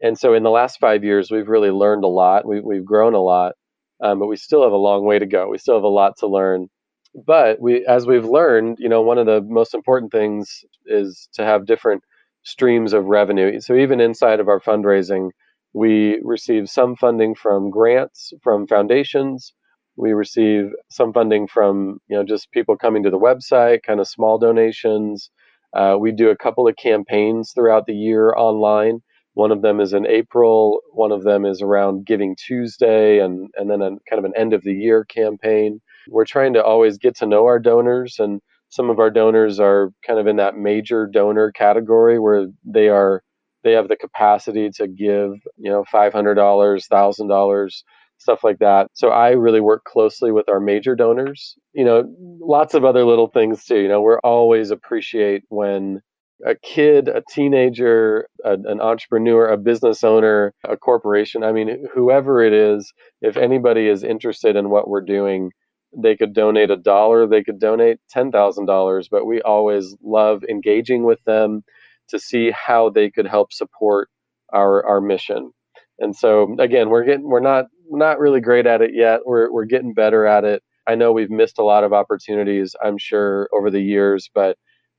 And 0.01 0.17
so 0.17 0.33
in 0.33 0.43
the 0.43 0.49
last 0.49 0.79
five 0.79 1.03
years, 1.03 1.29
we've 1.29 1.47
really 1.47 1.69
learned 1.69 2.03
a 2.03 2.07
lot. 2.07 2.47
We, 2.47 2.59
we've 2.59 2.85
grown 2.85 3.13
a 3.13 3.21
lot, 3.21 3.53
um, 4.01 4.17
but 4.17 4.27
we 4.27 4.35
still 4.35 4.63
have 4.63 4.71
a 4.71 4.77
long 4.77 5.05
way 5.05 5.19
to 5.19 5.27
go. 5.27 5.47
We 5.47 5.59
still 5.59 5.75
have 5.75 5.83
a 5.83 5.87
lot 5.87 6.17
to 6.19 6.27
learn. 6.27 6.69
But 7.13 7.61
we, 7.61 7.85
as 7.85 8.07
we've 8.07 8.25
learned, 8.25 8.77
you 8.79 8.89
know, 8.89 9.01
one 9.01 9.17
of 9.17 9.25
the 9.27 9.41
most 9.41 9.75
important 9.75 10.11
things 10.11 10.63
is 10.85 11.27
to 11.33 11.43
have 11.43 11.67
different 11.67 12.03
streams 12.43 12.93
of 12.93 13.05
revenue. 13.05 13.59
So 13.59 13.75
even 13.75 13.99
inside 13.99 14.39
of 14.39 14.47
our 14.47 14.59
fundraising, 14.59 15.29
we 15.73 16.19
receive 16.23 16.69
some 16.69 16.95
funding 16.95 17.35
from 17.35 17.69
grants 17.69 18.33
from 18.43 18.67
foundations. 18.67 19.53
We 19.97 20.13
receive 20.13 20.71
some 20.89 21.13
funding 21.13 21.47
from 21.47 21.99
you 22.07 22.17
know 22.17 22.23
just 22.23 22.51
people 22.51 22.77
coming 22.77 23.03
to 23.03 23.09
the 23.09 23.19
website, 23.19 23.83
kind 23.83 23.99
of 23.99 24.07
small 24.07 24.37
donations. 24.37 25.29
Uh, 25.73 25.95
we 25.99 26.11
do 26.11 26.29
a 26.29 26.37
couple 26.37 26.67
of 26.67 26.75
campaigns 26.75 27.53
throughout 27.53 27.85
the 27.85 27.93
year 27.93 28.33
online 28.35 29.01
one 29.33 29.51
of 29.51 29.61
them 29.61 29.79
is 29.79 29.93
in 29.93 30.05
April. 30.07 30.81
One 30.91 31.11
of 31.11 31.23
them 31.23 31.45
is 31.45 31.61
around 31.61 32.05
Giving 32.05 32.35
Tuesday, 32.35 33.19
and 33.19 33.49
and 33.55 33.69
then 33.69 33.81
a 33.81 33.89
kind 34.09 34.19
of 34.19 34.25
an 34.25 34.33
end 34.35 34.53
of 34.53 34.63
the 34.63 34.73
year 34.73 35.05
campaign. 35.05 35.79
We're 36.09 36.25
trying 36.25 36.53
to 36.53 36.63
always 36.63 36.97
get 36.97 37.15
to 37.17 37.25
know 37.25 37.45
our 37.45 37.59
donors, 37.59 38.17
and 38.19 38.41
some 38.71 38.89
of 38.89 38.99
our 38.99 39.11
donors 39.11 39.59
are 39.59 39.91
kind 40.07 40.17
of 40.19 40.27
in 40.27 40.37
that 40.37 40.57
major 40.57 41.05
donor 41.05 41.51
category 41.51 42.17
where 42.19 42.47
they 42.65 42.89
are 42.89 43.21
they 43.63 43.73
have 43.73 43.89
the 43.89 43.95
capacity 43.95 44.69
to 44.71 44.87
give 44.87 45.33
you 45.57 45.69
know 45.69 45.83
five 45.91 46.13
hundred 46.13 46.35
dollars, 46.35 46.87
thousand 46.87 47.27
dollars, 47.27 47.83
stuff 48.17 48.43
like 48.43 48.59
that. 48.59 48.87
So 48.93 49.09
I 49.09 49.31
really 49.31 49.61
work 49.61 49.83
closely 49.83 50.31
with 50.31 50.49
our 50.49 50.59
major 50.59 50.95
donors. 50.95 51.55
You 51.73 51.85
know, 51.85 52.03
lots 52.41 52.73
of 52.73 52.85
other 52.85 53.05
little 53.05 53.27
things 53.27 53.65
too. 53.65 53.79
You 53.79 53.87
know, 53.87 54.01
we're 54.01 54.19
always 54.21 54.71
appreciate 54.71 55.43
when 55.49 56.01
a 56.45 56.55
kid, 56.55 57.07
a 57.07 57.21
teenager, 57.29 58.27
a, 58.43 58.53
an 58.53 58.81
entrepreneur, 58.81 59.47
a 59.47 59.57
business 59.57 60.03
owner, 60.03 60.53
a 60.67 60.75
corporation. 60.75 61.43
I 61.43 61.51
mean, 61.51 61.85
whoever 61.93 62.41
it 62.41 62.53
is, 62.53 62.91
if 63.21 63.37
anybody 63.37 63.87
is 63.87 64.03
interested 64.03 64.55
in 64.55 64.71
what 64.71 64.87
we're 64.87 65.01
doing, 65.05 65.51
they 65.97 66.15
could 66.15 66.33
donate 66.33 66.71
a 66.71 66.77
dollar, 66.77 67.27
they 67.27 67.43
could 67.43 67.59
donate 67.59 67.99
$10,000, 68.15 69.05
but 69.11 69.25
we 69.25 69.41
always 69.41 69.95
love 70.03 70.43
engaging 70.49 71.03
with 71.03 71.23
them 71.25 71.63
to 72.09 72.19
see 72.19 72.51
how 72.51 72.89
they 72.89 73.09
could 73.09 73.27
help 73.27 73.53
support 73.53 74.09
our, 74.53 74.85
our 74.85 75.01
mission. 75.01 75.51
And 75.99 76.15
so 76.15 76.55
again, 76.59 76.89
we're 76.89 77.05
getting 77.05 77.29
we're 77.29 77.39
not 77.39 77.65
not 77.89 78.19
really 78.19 78.41
great 78.41 78.65
at 78.65 78.81
it 78.81 78.91
yet. 78.93 79.21
We're 79.25 79.51
we're 79.51 79.65
getting 79.65 79.93
better 79.93 80.25
at 80.25 80.43
it. 80.43 80.63
I 80.87 80.95
know 80.95 81.11
we've 81.11 81.29
missed 81.29 81.59
a 81.59 81.63
lot 81.63 81.83
of 81.83 81.93
opportunities, 81.93 82.75
I'm 82.83 82.97
sure, 82.97 83.47
over 83.53 83.69
the 83.69 83.81
years, 83.81 84.29
but 84.33 84.57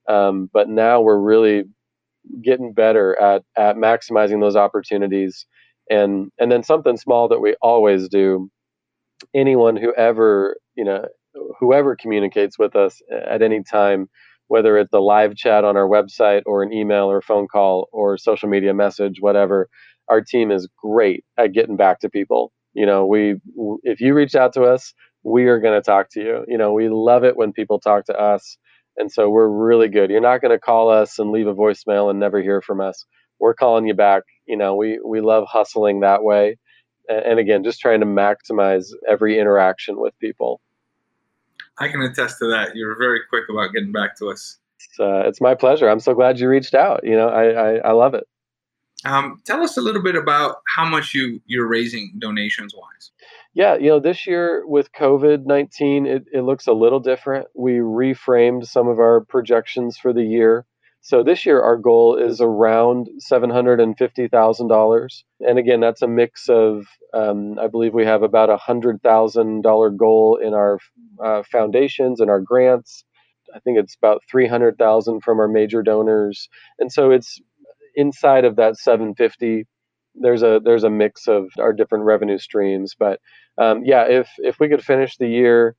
um, 0.09 0.49
but 0.53 0.69
now 0.69 1.01
we're 1.01 1.19
really 1.19 1.65
getting 2.43 2.73
better 2.73 3.21
at 3.21 3.43
at 3.57 3.77
maximizing 3.77 4.41
those 4.41 4.57
opportunities. 4.57 5.47
And 5.91 6.31
and 6.39 6.53
then 6.53 6.63
something 6.63 6.97
small 6.97 7.29
that 7.29 7.41
we 7.41 7.57
always 7.63 8.09
do. 8.09 8.51
Anyone 9.35 9.77
who 9.77 9.95
ever 9.95 10.57
you 10.77 10.85
know 10.85 11.07
whoever 11.61 11.97
communicates 11.97 12.59
with 12.59 12.77
us 12.77 13.01
at 13.29 13.43
any 13.43 13.63
time, 13.63 14.09
whether 14.49 14.77
it's 14.79 14.93
a 14.93 15.01
live 15.01 15.37
chat 15.37 15.65
on 15.65 15.77
our 15.77 15.89
website 15.89 16.43
or 16.47 16.63
an 16.63 16.73
email 16.73 17.11
or 17.11 17.23
phone 17.23 17.47
call 17.49 17.89
or 17.93 18.19
social 18.19 18.49
media 18.49 18.75
message, 18.75 19.17
whatever, 19.21 19.69
our 20.09 20.21
team 20.21 20.51
is 20.51 20.69
great 20.83 21.25
at 21.39 21.53
getting 21.53 21.77
back 21.77 22.01
to 22.01 22.11
people. 22.11 22.53
You 22.75 22.87
know, 22.87 23.07
we 23.07 23.37
if 23.83 24.01
you 24.01 24.15
reach 24.15 24.35
out 24.35 24.53
to 24.55 24.63
us, 24.65 24.95
we 25.25 25.45
are 25.47 25.61
going 25.61 25.79
to 25.81 25.85
talk 25.85 26.09
to 26.13 26.21
you. 26.21 26.45
You 26.49 26.59
know, 26.59 26.73
we 26.73 26.89
love 26.89 27.25
it 27.25 27.37
when 27.37 27.53
people 27.53 27.81
talk 27.81 28.07
to 28.07 28.19
us. 28.19 28.57
And 28.97 29.11
so 29.11 29.31
we're 29.31 29.49
really 29.49 29.89
good. 29.89 30.11
You're 30.11 30.21
not 30.21 30.41
going 30.43 30.53
to 30.53 30.59
call 30.59 30.91
us 30.91 31.19
and 31.19 31.31
leave 31.31 31.47
a 31.47 31.55
voicemail 31.55 32.11
and 32.11 32.21
never 32.21 32.43
hear 32.43 32.61
from 32.61 32.81
us. 32.81 33.07
We're 33.41 33.55
calling 33.55 33.87
you 33.87 33.95
back. 33.95 34.23
You 34.47 34.57
know, 34.57 34.75
we, 34.77 35.01
we 35.05 35.21
love 35.21 35.45
hustling 35.49 36.01
that 36.01 36.23
way. 36.23 36.59
And 37.09 37.39
again, 37.39 37.65
just 37.65 37.81
trying 37.81 38.01
to 38.01 38.07
maximize 38.07 38.87
every 39.09 39.39
interaction 39.39 40.01
with 40.01 40.19
people. 40.19 40.61
I 41.79 41.89
can 41.89 42.03
attest 42.03 42.39
to 42.39 42.49
that. 42.51 42.77
You 42.77 42.87
were 42.87 42.97
very 42.99 43.21
quick 43.29 43.45
about 43.51 43.73
getting 43.73 43.93
back 43.93 44.17
to 44.19 44.29
us. 44.29 44.59
It's, 44.77 45.01
uh, 45.01 45.23
it's 45.27 45.41
my 45.41 45.55
pleasure. 45.55 45.89
I'm 45.89 46.01
so 46.01 46.15
glad 46.15 46.39
you 46.39 46.49
reached 46.49 46.75
out. 46.75 47.01
You 47.03 47.17
know, 47.17 47.29
I, 47.29 47.49
I, 47.51 47.75
I 47.77 47.93
love 47.93 48.15
it. 48.15 48.25
Um, 49.05 49.41
tell 49.45 49.63
us 49.63 49.77
a 49.77 49.81
little 49.81 50.03
bit 50.03 50.15
about 50.15 50.57
how 50.77 50.85
much 50.85 51.13
you 51.13 51.41
you're 51.47 51.67
raising 51.67 52.13
donations 52.19 52.73
wise. 52.75 53.11
Yeah, 53.55 53.75
you 53.75 53.89
know, 53.89 54.01
this 54.01 54.27
year 54.27 54.65
with 54.67 54.93
COVID 54.93 55.45
19, 55.45 56.07
it, 56.07 56.25
it 56.33 56.43
looks 56.43 56.67
a 56.67 56.73
little 56.73 57.01
different. 57.01 57.49
We 57.55 57.73
reframed 57.75 58.67
some 58.67 58.89
of 58.89 58.99
our 58.99 59.21
projections 59.21 59.99
for 59.99 60.13
the 60.13 60.23
year. 60.23 60.67
So 61.05 61.25
this 61.25 61.45
year, 61.45 61.61
our 61.61 61.77
goal 61.77 62.17
is 62.17 62.41
around 62.41 63.09
$750,000. 63.31 65.23
And 65.41 65.59
again, 65.59 65.81
that's 65.81 66.01
a 66.03 66.07
mix 66.07 66.49
of, 66.49 66.87
um, 67.13 67.59
I 67.59 67.67
believe 67.67 67.93
we 67.93 68.05
have 68.05 68.23
about 68.23 68.51
a 68.51 68.57
$100,000 68.57 69.97
goal 69.97 70.37
in 70.37 70.55
our 70.55 70.79
uh, 71.23 71.43
foundations 71.51 72.21
and 72.21 72.31
our 72.31 72.41
grants. 72.41 73.05
I 73.53 73.59
think 73.59 73.79
it's 73.79 73.97
about 73.97 74.23
300,000 74.31 75.23
from 75.25 75.41
our 75.41 75.49
major 75.49 75.83
donors. 75.83 76.49
And 76.79 76.93
so 76.93 77.11
it's 77.11 77.41
inside 77.97 78.45
of 78.45 78.57
that 78.57 78.77
750 78.77 79.67
there's 80.15 80.43
a 80.43 80.61
there's 80.63 80.85
a 80.85 80.91
mix 80.91 81.27
of 81.27 81.49
our 81.59 81.73
different 81.73 82.05
revenue 82.05 82.39
streams 82.39 82.95
but 82.99 83.19
um, 83.59 83.83
yeah 83.85 84.05
if 84.05 84.29
if 84.39 84.59
we 84.61 84.69
could 84.69 84.83
finish 84.85 85.17
the 85.17 85.29
year 85.29 85.75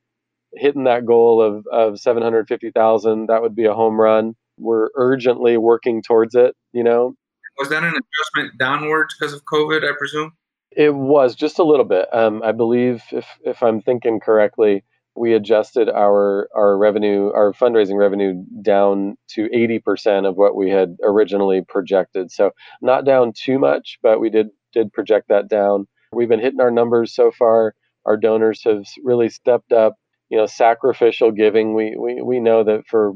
hitting 0.54 0.84
that 0.84 1.06
goal 1.06 1.40
of 1.40 1.64
of 1.72 1.98
750,000 1.98 3.26
that 3.28 3.42
would 3.42 3.54
be 3.54 3.64
a 3.64 3.74
home 3.74 4.00
run 4.00 4.34
we're 4.58 4.88
urgently 4.96 5.56
working 5.56 6.02
towards 6.02 6.34
it 6.34 6.54
you 6.72 6.82
know 6.82 7.14
was 7.58 7.68
that 7.68 7.82
an 7.82 7.90
adjustment 7.94 8.58
downwards 8.58 9.14
because 9.18 9.32
of 9.32 9.44
covid 9.44 9.88
i 9.88 9.92
presume 9.96 10.32
it 10.76 10.94
was 10.94 11.34
just 11.34 11.58
a 11.58 11.64
little 11.64 11.84
bit 11.84 12.06
um, 12.12 12.42
i 12.42 12.52
believe 12.52 13.02
if 13.12 13.26
if 13.44 13.62
i'm 13.62 13.80
thinking 13.80 14.20
correctly 14.20 14.82
we 15.16 15.34
adjusted 15.34 15.88
our 15.88 16.48
our 16.54 16.76
revenue, 16.76 17.30
our 17.32 17.52
fundraising 17.52 17.98
revenue 17.98 18.44
down 18.62 19.16
to 19.28 19.48
80% 19.48 20.28
of 20.28 20.36
what 20.36 20.56
we 20.56 20.70
had 20.70 20.96
originally 21.02 21.62
projected. 21.62 22.30
So 22.30 22.50
not 22.82 23.04
down 23.04 23.32
too 23.32 23.58
much, 23.58 23.98
but 24.02 24.20
we 24.20 24.30
did 24.30 24.48
did 24.72 24.92
project 24.92 25.28
that 25.28 25.48
down. 25.48 25.86
We've 26.12 26.28
been 26.28 26.40
hitting 26.40 26.60
our 26.60 26.70
numbers 26.70 27.14
so 27.14 27.30
far. 27.30 27.74
Our 28.04 28.16
donors 28.16 28.62
have 28.64 28.84
really 29.02 29.28
stepped 29.28 29.72
up. 29.72 29.94
You 30.30 30.38
know, 30.38 30.46
sacrificial 30.46 31.30
giving. 31.30 31.74
We 31.74 31.96
we 31.96 32.20
we 32.20 32.40
know 32.40 32.64
that 32.64 32.86
for 32.88 33.12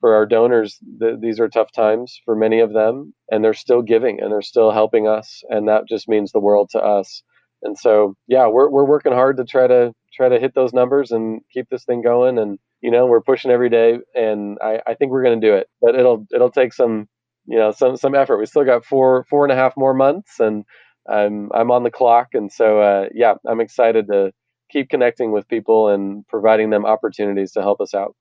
for 0.00 0.14
our 0.14 0.26
donors, 0.26 0.78
the, 0.98 1.18
these 1.20 1.38
are 1.40 1.48
tough 1.48 1.72
times 1.72 2.20
for 2.24 2.34
many 2.34 2.60
of 2.60 2.72
them, 2.72 3.14
and 3.30 3.44
they're 3.44 3.54
still 3.54 3.82
giving 3.82 4.20
and 4.20 4.32
they're 4.32 4.42
still 4.42 4.70
helping 4.72 5.06
us, 5.06 5.42
and 5.48 5.68
that 5.68 5.88
just 5.88 6.08
means 6.08 6.32
the 6.32 6.40
world 6.40 6.70
to 6.72 6.78
us. 6.80 7.22
And 7.62 7.78
so, 7.78 8.14
yeah, 8.26 8.46
we're 8.48 8.70
we're 8.70 8.86
working 8.86 9.12
hard 9.12 9.36
to 9.36 9.44
try 9.44 9.66
to 9.66 9.92
try 10.14 10.28
to 10.28 10.40
hit 10.40 10.54
those 10.54 10.72
numbers 10.72 11.10
and 11.10 11.42
keep 11.52 11.68
this 11.70 11.84
thing 11.84 12.02
going. 12.02 12.38
And 12.38 12.58
you 12.80 12.90
know, 12.90 13.06
we're 13.06 13.20
pushing 13.20 13.50
every 13.50 13.68
day, 13.68 13.98
and 14.14 14.58
I, 14.62 14.80
I 14.86 14.94
think 14.94 15.10
we're 15.10 15.22
going 15.22 15.40
to 15.40 15.46
do 15.46 15.54
it. 15.54 15.68
But 15.82 15.94
it'll 15.94 16.26
it'll 16.34 16.50
take 16.50 16.72
some 16.72 17.08
you 17.46 17.58
know 17.58 17.72
some 17.72 17.96
some 17.96 18.14
effort. 18.14 18.38
We 18.38 18.46
still 18.46 18.64
got 18.64 18.84
four 18.84 19.26
four 19.28 19.44
and 19.44 19.52
a 19.52 19.56
half 19.56 19.74
more 19.76 19.92
months, 19.92 20.40
and 20.40 20.64
I'm 21.08 21.50
I'm 21.52 21.70
on 21.70 21.82
the 21.82 21.90
clock. 21.90 22.28
And 22.32 22.50
so, 22.50 22.80
uh, 22.80 23.08
yeah, 23.14 23.34
I'm 23.46 23.60
excited 23.60 24.06
to 24.08 24.32
keep 24.70 24.88
connecting 24.88 25.32
with 25.32 25.48
people 25.48 25.88
and 25.88 26.26
providing 26.28 26.70
them 26.70 26.86
opportunities 26.86 27.52
to 27.52 27.60
help 27.60 27.80
us 27.80 27.94
out. 27.94 28.14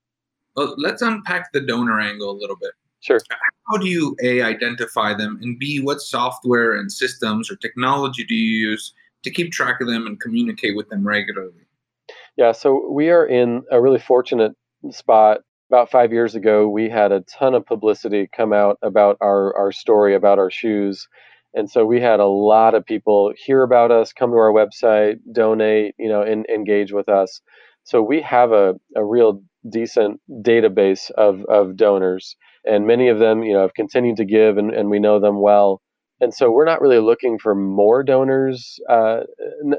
Well, 0.56 0.76
let's 0.78 1.02
unpack 1.02 1.52
the 1.54 1.62
donor 1.62 2.00
angle 2.00 2.32
a 2.32 2.38
little 2.38 2.56
bit. 2.56 2.72
Sure. 3.02 3.20
How 3.70 3.78
do 3.78 3.88
you 3.88 4.16
a 4.22 4.42
identify 4.42 5.14
them, 5.14 5.40
and 5.42 5.58
b 5.58 5.80
what 5.80 6.02
software 6.02 6.76
and 6.76 6.92
systems 6.92 7.50
or 7.50 7.56
technology 7.56 8.26
do 8.26 8.36
you 8.36 8.70
use 8.70 8.94
to 9.24 9.32
keep 9.32 9.52
track 9.52 9.80
of 9.80 9.88
them 9.88 10.06
and 10.06 10.20
communicate 10.20 10.76
with 10.76 10.90
them 10.90 11.08
regularly? 11.08 11.66
Yeah, 12.36 12.52
so 12.52 12.90
we 12.90 13.10
are 13.10 13.26
in 13.26 13.64
a 13.72 13.82
really 13.82 14.00
fortunate 14.00 14.54
spot. 14.92 15.40
About 15.70 15.92
five 15.92 16.12
years 16.12 16.34
ago, 16.36 16.68
we 16.68 16.90
had 16.90 17.12
a 17.12 17.22
ton 17.22 17.54
of 17.54 17.66
publicity 17.66 18.28
come 18.36 18.54
out 18.54 18.80
about 18.82 19.18
our, 19.22 19.56
our 19.56 19.72
story, 19.72 20.16
about 20.16 20.40
our 20.40 20.50
shoes. 20.50 21.08
And 21.54 21.70
so 21.70 21.86
we 21.86 22.02
had 22.02 22.20
a 22.20 22.28
lot 22.28 22.76
of 22.76 22.86
people 22.86 23.34
hear 23.38 23.62
about 23.62 23.92
us, 23.92 24.12
come 24.12 24.32
to 24.32 24.38
our 24.38 24.52
website, 24.52 25.18
donate, 25.32 25.96
you 26.00 26.10
know, 26.10 26.22
and 26.22 26.46
engage 26.48 26.92
with 26.92 27.08
us. 27.08 27.42
So 27.84 28.02
we 28.02 28.22
have 28.22 28.52
a, 28.52 28.76
a 28.96 29.06
real 29.06 29.44
decent 29.70 30.20
database 30.30 31.12
of, 31.12 31.44
of 31.46 31.76
donors. 31.76 32.36
And 32.66 32.86
many 32.86 33.10
of 33.10 33.20
them, 33.20 33.44
you 33.44 33.54
know, 33.54 33.62
have 33.62 33.74
continued 33.74 34.18
to 34.18 34.26
give 34.26 34.58
and, 34.58 34.72
and 34.72 34.90
we 34.90 35.00
know 35.00 35.20
them 35.20 35.42
well 35.42 35.82
and 36.22 36.34
so 36.34 36.52
we're 36.52 36.66
not 36.66 36.82
really 36.82 37.00
looking 37.00 37.40
for 37.40 37.56
more 37.56 38.04
donors 38.04 38.80
uh, 38.90 39.22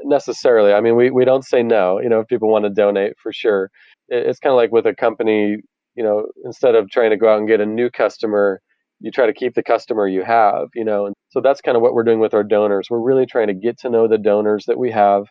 necessarily. 0.03 0.73
I 0.73 0.81
mean, 0.81 0.95
we, 0.95 1.11
we 1.11 1.25
don't 1.25 1.45
say 1.45 1.61
no. 1.61 1.99
You 2.01 2.09
know, 2.09 2.19
if 2.19 2.27
people 2.27 2.49
want 2.49 2.65
to 2.65 2.69
donate, 2.69 3.13
for 3.21 3.31
sure. 3.31 3.69
It, 4.09 4.25
it's 4.27 4.39
kind 4.39 4.51
of 4.51 4.57
like 4.57 4.71
with 4.71 4.87
a 4.87 4.95
company. 4.95 5.57
You 5.95 6.03
know, 6.03 6.25
instead 6.45 6.75
of 6.75 6.89
trying 6.89 7.11
to 7.11 7.17
go 7.17 7.31
out 7.31 7.39
and 7.39 7.47
get 7.47 7.59
a 7.59 7.65
new 7.65 7.89
customer, 7.89 8.61
you 9.01 9.11
try 9.11 9.25
to 9.25 9.33
keep 9.33 9.55
the 9.55 9.63
customer 9.63 10.07
you 10.07 10.23
have. 10.23 10.69
You 10.73 10.85
know, 10.85 11.05
and 11.05 11.15
so 11.29 11.41
that's 11.41 11.61
kind 11.61 11.75
of 11.75 11.83
what 11.83 11.93
we're 11.93 12.03
doing 12.03 12.19
with 12.19 12.33
our 12.33 12.43
donors. 12.43 12.87
We're 12.89 12.99
really 12.99 13.25
trying 13.25 13.47
to 13.47 13.53
get 13.53 13.79
to 13.79 13.89
know 13.89 14.07
the 14.07 14.17
donors 14.17 14.65
that 14.67 14.79
we 14.79 14.91
have, 14.91 15.23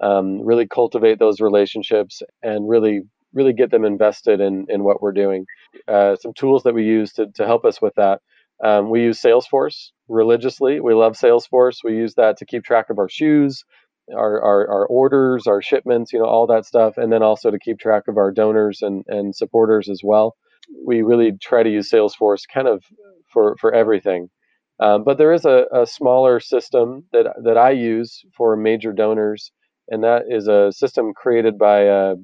um, 0.00 0.40
really 0.42 0.66
cultivate 0.66 1.18
those 1.18 1.40
relationships, 1.40 2.22
and 2.42 2.68
really 2.68 3.02
really 3.34 3.52
get 3.52 3.70
them 3.70 3.84
invested 3.84 4.40
in 4.40 4.66
in 4.68 4.84
what 4.84 5.02
we're 5.02 5.12
doing. 5.12 5.46
Uh, 5.86 6.16
some 6.16 6.32
tools 6.32 6.62
that 6.62 6.74
we 6.74 6.84
use 6.84 7.12
to 7.14 7.26
to 7.34 7.46
help 7.46 7.64
us 7.64 7.82
with 7.82 7.94
that 7.96 8.20
um, 8.62 8.90
we 8.90 9.02
use 9.02 9.20
Salesforce 9.20 9.90
religiously. 10.08 10.80
We 10.80 10.94
love 10.94 11.14
Salesforce. 11.14 11.78
We 11.82 11.96
use 11.96 12.14
that 12.14 12.36
to 12.38 12.46
keep 12.46 12.64
track 12.64 12.90
of 12.90 12.98
our 12.98 13.08
shoes, 13.08 13.64
our, 14.14 14.40
our, 14.40 14.68
our, 14.68 14.86
orders, 14.86 15.46
our 15.46 15.62
shipments, 15.62 16.12
you 16.12 16.18
know, 16.18 16.26
all 16.26 16.46
that 16.46 16.66
stuff, 16.66 16.96
and 16.96 17.12
then 17.12 17.22
also 17.22 17.50
to 17.50 17.58
keep 17.58 17.78
track 17.78 18.04
of 18.08 18.16
our 18.16 18.30
donors 18.30 18.82
and, 18.82 19.04
and 19.08 19.34
supporters 19.34 19.88
as 19.88 20.02
well. 20.04 20.36
We 20.86 21.02
really 21.02 21.32
try 21.32 21.62
to 21.62 21.70
use 21.70 21.90
Salesforce 21.90 22.42
kind 22.52 22.68
of 22.68 22.84
for, 23.32 23.56
for 23.60 23.74
everything. 23.74 24.30
Um, 24.80 25.04
but 25.04 25.18
there 25.18 25.32
is 25.32 25.44
a, 25.44 25.66
a 25.72 25.86
smaller 25.86 26.40
system 26.40 27.04
that, 27.12 27.26
that 27.44 27.56
I 27.56 27.70
use 27.70 28.24
for 28.36 28.56
major 28.56 28.92
donors, 28.92 29.52
and 29.88 30.02
that 30.04 30.22
is 30.28 30.48
a 30.48 30.72
system 30.72 31.12
created 31.14 31.58
by 31.58 31.82
a, 31.82 32.14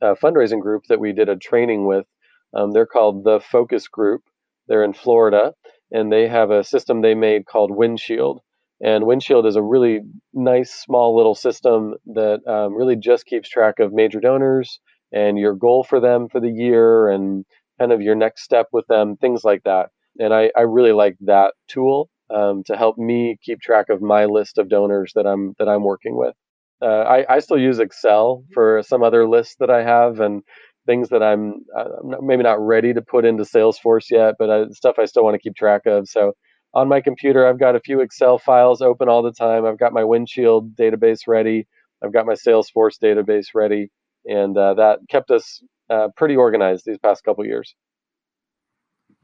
a 0.00 0.14
fundraising 0.14 0.60
group 0.60 0.84
that 0.88 1.00
we 1.00 1.12
did 1.12 1.28
a 1.28 1.36
training 1.36 1.86
with. 1.86 2.06
Um, 2.54 2.72
they're 2.72 2.86
called 2.86 3.24
the 3.24 3.40
Focus 3.40 3.88
Group 3.88 4.22
they're 4.68 4.84
in 4.84 4.92
Florida, 4.92 5.54
and 5.90 6.12
they 6.12 6.28
have 6.28 6.50
a 6.50 6.62
system 6.62 7.00
they 7.00 7.14
made 7.14 7.46
called 7.46 7.70
Windshield. 7.70 8.40
And 8.80 9.06
Windshield 9.06 9.46
is 9.46 9.56
a 9.56 9.62
really 9.62 10.02
nice, 10.32 10.72
small 10.72 11.16
little 11.16 11.34
system 11.34 11.94
that 12.06 12.46
um, 12.46 12.74
really 12.74 12.94
just 12.94 13.26
keeps 13.26 13.48
track 13.48 13.80
of 13.80 13.92
major 13.92 14.20
donors 14.20 14.78
and 15.12 15.38
your 15.38 15.54
goal 15.54 15.82
for 15.82 15.98
them 15.98 16.28
for 16.28 16.38
the 16.38 16.50
year 16.50 17.08
and 17.08 17.44
kind 17.80 17.90
of 17.90 18.02
your 18.02 18.14
next 18.14 18.42
step 18.42 18.68
with 18.72 18.86
them, 18.86 19.16
things 19.16 19.42
like 19.42 19.64
that. 19.64 19.88
And 20.18 20.32
I, 20.32 20.50
I 20.56 20.62
really 20.62 20.92
like 20.92 21.16
that 21.22 21.54
tool 21.66 22.10
um, 22.30 22.62
to 22.66 22.76
help 22.76 22.98
me 22.98 23.38
keep 23.42 23.60
track 23.60 23.88
of 23.88 24.02
my 24.02 24.26
list 24.26 24.58
of 24.58 24.68
donors 24.68 25.12
that 25.14 25.26
I'm 25.26 25.54
that 25.58 25.68
I'm 25.68 25.82
working 25.82 26.16
with. 26.16 26.34
Uh, 26.80 27.02
I, 27.02 27.26
I 27.28 27.38
still 27.40 27.58
use 27.58 27.78
Excel 27.78 28.44
for 28.52 28.82
some 28.86 29.02
other 29.02 29.28
lists 29.28 29.56
that 29.60 29.70
I 29.70 29.82
have, 29.82 30.20
and 30.20 30.42
things 30.86 31.08
that 31.10 31.22
I'm, 31.22 31.64
uh, 31.76 32.14
I'm 32.14 32.26
maybe 32.26 32.42
not 32.42 32.60
ready 32.60 32.94
to 32.94 33.02
put 33.02 33.24
into 33.24 33.42
Salesforce 33.42 34.10
yet, 34.10 34.36
but 34.38 34.50
I, 34.50 34.68
stuff 34.70 34.96
I 34.98 35.04
still 35.04 35.24
want 35.24 35.34
to 35.34 35.40
keep 35.40 35.54
track 35.54 35.86
of. 35.86 36.08
So 36.08 36.32
on 36.74 36.88
my 36.88 37.00
computer, 37.00 37.46
I've 37.46 37.58
got 37.58 37.76
a 37.76 37.80
few 37.80 38.00
Excel 38.00 38.38
files 38.38 38.80
open 38.80 39.08
all 39.08 39.22
the 39.22 39.32
time. 39.32 39.64
I've 39.64 39.78
got 39.78 39.92
my 39.92 40.04
Windshield 40.04 40.76
database 40.76 41.26
ready. 41.26 41.66
I've 42.02 42.12
got 42.12 42.26
my 42.26 42.34
Salesforce 42.34 42.98
database 43.02 43.48
ready, 43.54 43.90
and 44.24 44.56
uh, 44.56 44.74
that 44.74 45.00
kept 45.10 45.30
us 45.30 45.62
uh, 45.90 46.08
pretty 46.16 46.36
organized 46.36 46.84
these 46.86 46.98
past 46.98 47.24
couple 47.24 47.44
years. 47.44 47.74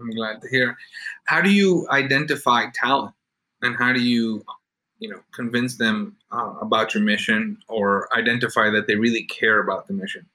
I'm 0.01 0.11
glad 0.11 0.41
to 0.43 0.49
hear. 0.49 0.77
How 1.27 1.41
do 1.41 1.51
you 1.51 1.87
identify 1.91 2.67
talent, 2.75 3.15
and 3.63 3.77
how 3.77 3.93
do 3.93 4.03
you, 4.03 4.43
you 4.99 5.09
know, 5.09 5.21
convince 5.35 5.77
them 5.77 6.17
uh, 6.33 6.55
about 6.61 6.95
your 6.95 7.03
mission 7.03 7.59
or 7.69 8.09
identify 8.17 8.71
that 8.71 8.87
they 8.87 8.97
really 8.97 9.25
care 9.25 9.61
about 9.61 9.87
the 9.87 9.95
mission? 9.95 10.27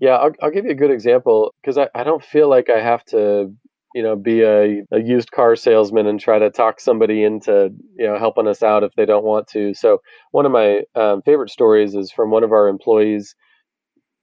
Yeah, 0.00 0.16
I'll, 0.16 0.32
I'll 0.40 0.50
give 0.50 0.64
you 0.64 0.70
a 0.70 0.76
good 0.76 0.90
example 0.90 1.54
because 1.60 1.76
I, 1.76 1.88
I 1.94 2.04
don't 2.04 2.24
feel 2.24 2.48
like 2.48 2.70
I 2.70 2.80
have 2.80 3.04
to, 3.06 3.52
you 3.94 4.02
know, 4.02 4.16
be 4.16 4.42
a, 4.42 4.82
a 4.92 5.00
used 5.00 5.32
car 5.32 5.56
salesman 5.56 6.06
and 6.06 6.20
try 6.20 6.38
to 6.38 6.50
talk 6.50 6.80
somebody 6.80 7.24
into, 7.24 7.70
you 7.96 8.06
know, 8.06 8.18
helping 8.18 8.46
us 8.46 8.62
out 8.62 8.84
if 8.84 8.92
they 8.96 9.06
don't 9.06 9.24
want 9.24 9.48
to. 9.48 9.74
So 9.74 9.98
one 10.30 10.46
of 10.46 10.52
my 10.52 10.82
um, 10.94 11.22
favorite 11.22 11.50
stories 11.50 11.94
is 11.94 12.12
from 12.12 12.30
one 12.30 12.44
of 12.44 12.52
our 12.52 12.68
employees. 12.68 13.34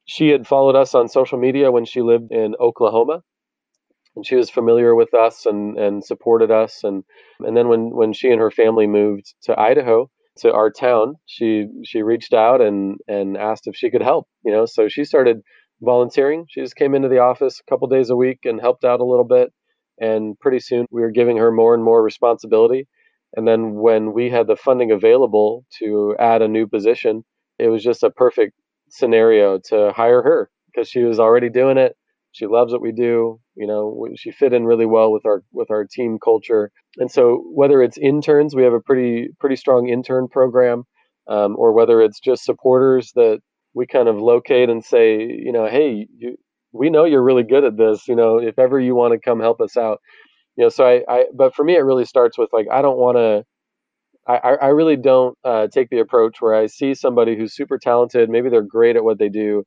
She 0.05 0.29
had 0.29 0.47
followed 0.47 0.75
us 0.75 0.95
on 0.95 1.09
social 1.09 1.37
media 1.37 1.71
when 1.71 1.85
she 1.85 2.01
lived 2.01 2.31
in 2.31 2.55
Oklahoma, 2.59 3.23
and 4.15 4.25
she 4.25 4.35
was 4.35 4.49
familiar 4.49 4.95
with 4.95 5.13
us 5.13 5.45
and, 5.45 5.77
and 5.77 6.03
supported 6.03 6.51
us. 6.51 6.83
And 6.83 7.03
and 7.39 7.55
then 7.55 7.67
when 7.67 7.89
when 7.95 8.13
she 8.13 8.29
and 8.29 8.39
her 8.39 8.51
family 8.51 8.87
moved 8.87 9.33
to 9.43 9.59
Idaho, 9.59 10.09
to 10.37 10.53
our 10.53 10.69
town, 10.71 11.15
she 11.25 11.67
she 11.83 12.01
reached 12.01 12.33
out 12.33 12.61
and 12.61 12.97
and 13.07 13.37
asked 13.37 13.67
if 13.67 13.75
she 13.75 13.89
could 13.89 14.01
help. 14.01 14.27
You 14.43 14.51
know, 14.51 14.65
so 14.65 14.87
she 14.87 15.03
started 15.05 15.41
volunteering. 15.81 16.45
She 16.49 16.61
just 16.61 16.75
came 16.75 16.95
into 16.95 17.09
the 17.09 17.19
office 17.19 17.59
a 17.59 17.69
couple 17.69 17.87
days 17.87 18.09
a 18.09 18.15
week 18.15 18.39
and 18.43 18.59
helped 18.59 18.83
out 18.85 18.99
a 18.99 19.05
little 19.05 19.25
bit. 19.25 19.51
And 19.99 20.37
pretty 20.39 20.59
soon 20.59 20.85
we 20.91 21.01
were 21.01 21.11
giving 21.11 21.37
her 21.37 21.51
more 21.51 21.73
and 21.73 21.83
more 21.83 22.03
responsibility. 22.03 22.87
And 23.35 23.47
then 23.47 23.75
when 23.75 24.13
we 24.13 24.29
had 24.29 24.47
the 24.47 24.55
funding 24.55 24.91
available 24.91 25.65
to 25.79 26.15
add 26.19 26.41
a 26.41 26.47
new 26.47 26.67
position, 26.67 27.23
it 27.59 27.67
was 27.67 27.83
just 27.83 28.03
a 28.03 28.09
perfect 28.09 28.53
scenario 28.89 29.59
to 29.69 29.91
hire 29.95 30.21
her 30.21 30.49
because 30.67 30.89
she 30.89 31.03
was 31.03 31.19
already 31.19 31.49
doing 31.49 31.77
it. 31.77 31.95
She 32.35 32.47
loves 32.47 32.73
what 32.73 32.81
we 32.81 32.91
do. 32.91 33.39
You 33.55 33.65
know, 33.65 34.07
she 34.17 34.31
fit 34.31 34.51
in 34.51 34.65
really 34.65 34.85
well 34.85 35.09
with 35.09 35.25
our 35.25 35.41
with 35.53 35.71
our 35.71 35.85
team 35.85 36.17
culture. 36.21 36.69
And 36.97 37.09
so 37.09 37.41
whether 37.53 37.81
it's 37.81 37.97
interns, 37.97 38.53
we 38.53 38.63
have 38.63 38.73
a 38.73 38.81
pretty 38.81 39.29
pretty 39.39 39.55
strong 39.55 39.87
intern 39.87 40.27
program, 40.27 40.83
um, 41.29 41.55
or 41.57 41.71
whether 41.71 42.01
it's 42.01 42.19
just 42.19 42.43
supporters 42.43 43.13
that 43.15 43.39
we 43.73 43.87
kind 43.87 44.09
of 44.09 44.17
locate 44.17 44.69
and 44.69 44.83
say, 44.83 45.21
you 45.21 45.53
know, 45.53 45.65
hey, 45.67 46.07
you, 46.17 46.35
we 46.73 46.89
know 46.89 47.05
you're 47.05 47.23
really 47.23 47.43
good 47.43 47.63
at 47.63 47.77
this. 47.77 48.05
You 48.05 48.17
know, 48.17 48.37
if 48.39 48.59
ever 48.59 48.81
you 48.81 48.95
want 48.95 49.13
to 49.13 49.19
come 49.19 49.39
help 49.39 49.61
us 49.61 49.77
out, 49.77 50.01
you 50.57 50.65
know. 50.65 50.69
So 50.69 50.85
I, 50.85 51.03
I 51.07 51.25
but 51.33 51.55
for 51.55 51.63
me, 51.63 51.75
it 51.75 51.79
really 51.85 52.05
starts 52.05 52.37
with 52.37 52.49
like 52.51 52.67
I 52.69 52.81
don't 52.81 52.97
want 52.97 53.17
to. 53.17 53.45
I, 54.27 54.57
I 54.59 54.67
really 54.69 54.97
don't 54.97 55.37
uh, 55.43 55.67
take 55.67 55.89
the 55.89 55.99
approach 55.99 56.41
where 56.41 56.55
I 56.55 56.65
see 56.65 56.95
somebody 56.95 57.37
who's 57.37 57.55
super 57.55 57.77
talented, 57.77 58.27
maybe 58.29 58.49
they're 58.49 58.63
great 58.63 58.95
at 58.95 59.03
what 59.03 59.19
they 59.19 59.29
do, 59.29 59.63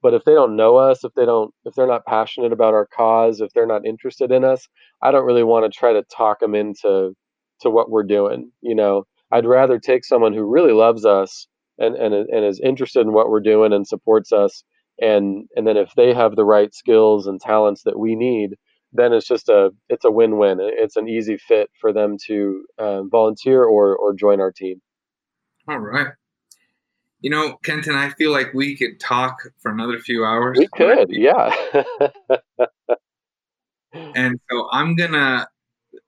but 0.00 0.14
if 0.14 0.24
they 0.24 0.32
don't 0.32 0.56
know 0.56 0.76
us 0.76 1.04
if 1.04 1.12
they 1.14 1.24
don't 1.24 1.52
if 1.64 1.74
they're 1.74 1.86
not 1.86 2.06
passionate 2.06 2.52
about 2.52 2.74
our 2.74 2.86
cause 2.86 3.40
if 3.40 3.52
they're 3.52 3.66
not 3.66 3.86
interested 3.86 4.30
in 4.30 4.44
us 4.44 4.68
i 5.02 5.10
don't 5.10 5.26
really 5.26 5.42
want 5.42 5.70
to 5.70 5.78
try 5.78 5.92
to 5.92 6.02
talk 6.14 6.40
them 6.40 6.54
into 6.54 7.14
to 7.60 7.70
what 7.70 7.90
we're 7.90 8.02
doing 8.02 8.50
you 8.60 8.74
know? 8.74 9.04
I'd 9.30 9.46
rather 9.46 9.78
take 9.78 10.04
someone 10.04 10.34
who 10.34 10.44
really 10.44 10.72
loves 10.74 11.06
us 11.06 11.46
and 11.78 11.96
and, 11.96 12.14
and 12.14 12.44
is 12.44 12.60
interested 12.62 13.00
in 13.00 13.12
what 13.12 13.30
we're 13.30 13.40
doing 13.40 13.72
and 13.72 13.86
supports 13.86 14.32
us 14.32 14.62
and 15.00 15.48
and 15.56 15.66
then 15.66 15.76
if 15.76 15.90
they 15.96 16.12
have 16.12 16.36
the 16.36 16.44
right 16.44 16.74
skills 16.74 17.26
and 17.26 17.40
talents 17.40 17.82
that 17.84 17.98
we 17.98 18.14
need 18.14 18.56
then 18.92 19.12
it's 19.12 19.26
just 19.26 19.48
a 19.48 19.70
it's 19.88 20.04
a 20.04 20.10
win-win. 20.10 20.58
It's 20.60 20.96
an 20.96 21.08
easy 21.08 21.38
fit 21.38 21.70
for 21.80 21.92
them 21.92 22.16
to 22.26 22.64
uh, 22.78 23.02
volunteer 23.04 23.64
or 23.64 23.96
or 23.96 24.14
join 24.14 24.40
our 24.40 24.52
team. 24.52 24.80
All 25.68 25.78
right 25.78 26.08
you 27.22 27.30
know, 27.30 27.56
Kenton, 27.64 27.94
I 27.94 28.10
feel 28.10 28.32
like 28.32 28.52
we 28.52 28.76
could 28.76 29.00
talk 29.00 29.36
for 29.60 29.70
another 29.70 29.98
few 29.98 30.24
hours. 30.24 30.58
We 30.58 30.68
could, 30.68 31.08
yeah. 31.10 31.54
and 34.14 34.40
so 34.50 34.68
I'm 34.72 34.96
gonna 34.96 35.46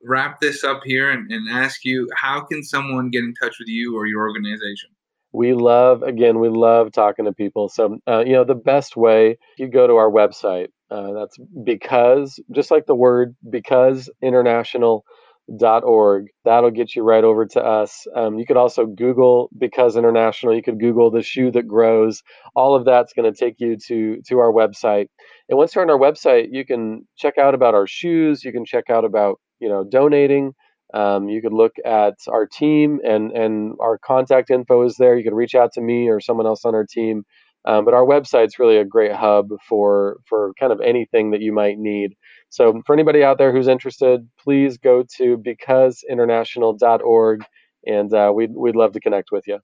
wrap 0.03 0.41
this 0.41 0.65
up 0.65 0.83
here 0.85 1.11
and, 1.11 1.31
and 1.31 1.49
ask 1.51 1.85
you 1.85 2.09
how 2.17 2.41
can 2.41 2.63
someone 2.63 3.11
get 3.11 3.25
in 3.25 3.33
touch 3.35 3.57
with 3.59 3.69
you 3.69 3.97
or 3.97 4.07
your 4.07 4.23
organization? 4.29 4.91
We 5.33 5.53
love, 5.53 6.03
again, 6.03 6.39
we 6.39 6.49
love 6.49 6.93
talking 6.93 7.25
to 7.25 7.33
people. 7.33 7.69
So, 7.69 7.99
uh, 8.07 8.23
you 8.25 8.35
know, 8.35 8.45
the 8.45 8.55
best 8.55 8.97
way, 8.97 9.37
you 9.59 9.69
go 9.69 9.87
to 9.87 9.95
our 9.95 10.11
website. 10.11 10.69
Uh, 10.91 11.13
that's 11.13 11.37
because, 11.65 12.39
just 12.53 12.71
like 12.71 12.87
the 12.87 12.95
word, 12.95 13.35
because 13.51 14.09
international 14.23 15.05
org. 15.49 16.27
That'll 16.45 16.71
get 16.71 16.95
you 16.95 17.03
right 17.03 17.25
over 17.25 17.47
to 17.47 17.63
us. 17.63 18.07
Um, 18.15 18.39
you 18.39 18.47
could 18.47 18.57
also 18.57 18.87
Google 18.87 19.51
Because 19.57 19.97
International. 19.97 20.55
You 20.55 20.63
could 20.63 20.81
Google 20.81 21.11
the 21.11 21.23
shoe 21.23 21.51
that 21.53 21.69
grows. 21.69 22.23
All 22.55 22.75
of 22.75 22.85
that's 22.85 23.13
going 23.13 23.33
to 23.33 23.39
take 23.39 23.57
you 23.59 23.77
to 23.89 24.21
to 24.29 24.39
our 24.39 24.53
website. 24.53 25.07
And 25.49 25.59
once 25.59 25.75
you're 25.75 25.85
on 25.85 25.91
our 25.91 25.99
website, 25.99 26.49
you 26.51 26.65
can 26.65 27.07
check 27.17 27.39
out 27.39 27.55
about 27.55 27.75
our 27.75 27.87
shoes. 27.87 28.45
You 28.45 28.53
can 28.53 28.65
check 28.65 28.91
out 28.91 29.05
about 29.05 29.41
you 29.61 29.69
know 29.69 29.85
donating. 29.85 30.53
Um, 30.93 31.29
you 31.29 31.43
could 31.43 31.53
look 31.53 31.73
at 31.85 32.15
our 32.29 32.47
team 32.47 33.01
and 33.05 33.33
and 33.33 33.75
our 33.81 33.99
contact 33.99 34.51
info 34.51 34.85
is 34.85 34.97
there. 34.97 35.17
You 35.17 35.25
could 35.25 35.37
reach 35.37 35.55
out 35.55 35.73
to 35.75 35.81
me 35.81 36.09
or 36.09 36.21
someone 36.21 36.47
else 36.47 36.65
on 36.65 36.75
our 36.75 36.87
team. 36.89 37.25
Um, 37.67 37.85
but 37.87 37.95
our 37.95 38.05
website's 38.05 38.59
really 38.59 38.77
a 38.77 38.85
great 38.85 39.13
hub 39.13 39.49
for 39.69 40.19
for 40.29 40.53
kind 40.61 40.73
of 40.73 40.81
anything 40.81 41.31
that 41.31 41.41
you 41.41 41.53
might 41.53 41.79
need. 41.79 42.13
So 42.55 42.81
for 42.87 42.93
anybody 42.93 43.25
out 43.25 43.37
there 43.37 43.51
who's 43.51 43.67
interested, 43.67 44.29
please 44.39 44.79
go 44.79 45.03
to 45.17 45.37
becauseinternational.org, 45.39 47.45
and 47.85 48.15
uh, 48.15 48.33
we'd 48.33 48.55
we'd 48.55 48.77
love 48.77 48.93
to 48.93 49.01
connect 49.01 49.33
with 49.33 49.49
you. 49.49 49.59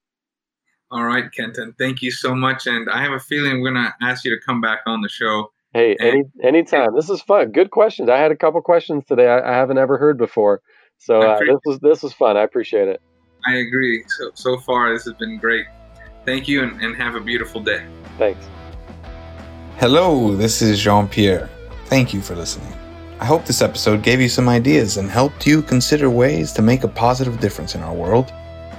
All 0.90 1.04
right, 1.04 1.30
Kenton, 1.30 1.72
thank 1.78 2.02
you 2.02 2.10
so 2.10 2.34
much, 2.34 2.66
and 2.66 2.90
I 2.90 3.00
have 3.00 3.12
a 3.12 3.20
feeling 3.20 3.60
we're 3.60 3.72
gonna 3.72 3.94
ask 4.02 4.24
you 4.24 4.36
to 4.36 4.44
come 4.44 4.60
back 4.60 4.80
on 4.86 5.02
the 5.02 5.08
show. 5.08 5.52
Hey, 5.72 5.96
any 6.00 6.24
anytime. 6.42 6.96
This 6.96 7.08
is 7.08 7.22
fun. 7.22 7.52
Good 7.52 7.70
questions. 7.70 8.08
I 8.08 8.18
had 8.18 8.32
a 8.32 8.36
couple 8.36 8.60
questions 8.60 9.04
today 9.06 9.28
I, 9.28 9.38
I 9.38 9.52
haven't 9.52 9.78
ever 9.78 9.96
heard 9.96 10.18
before, 10.18 10.60
so 10.98 11.22
uh, 11.22 11.38
this 11.38 11.60
was 11.64 11.78
this 11.78 12.02
was 12.02 12.12
fun. 12.12 12.36
I 12.36 12.42
appreciate 12.42 12.88
it. 12.88 13.00
I 13.46 13.58
agree. 13.58 14.02
So 14.08 14.32
so 14.34 14.58
far, 14.58 14.92
this 14.92 15.04
has 15.04 15.14
been 15.14 15.38
great. 15.38 15.66
Thank 16.26 16.48
you, 16.48 16.64
and, 16.64 16.82
and 16.82 16.96
have 16.96 17.14
a 17.14 17.20
beautiful 17.20 17.60
day. 17.60 17.86
Thanks. 18.18 18.44
Hello, 19.78 20.34
this 20.34 20.60
is 20.60 20.80
Jean 20.80 21.06
Pierre. 21.06 21.48
Thank 21.84 22.12
you 22.12 22.20
for 22.20 22.34
listening. 22.34 22.79
I 23.20 23.26
hope 23.26 23.44
this 23.44 23.60
episode 23.60 24.02
gave 24.02 24.18
you 24.18 24.30
some 24.30 24.48
ideas 24.48 24.96
and 24.96 25.10
helped 25.10 25.46
you 25.46 25.60
consider 25.60 26.08
ways 26.08 26.54
to 26.54 26.62
make 26.62 26.84
a 26.84 26.88
positive 26.88 27.38
difference 27.38 27.74
in 27.74 27.82
our 27.82 27.92
world. 27.92 28.32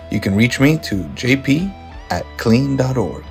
You 0.09 0.19
can 0.19 0.35
reach 0.35 0.59
me 0.59 0.79
to 0.79 1.03
jp 1.13 1.71
at 2.09 2.25
clean.org. 2.37 3.23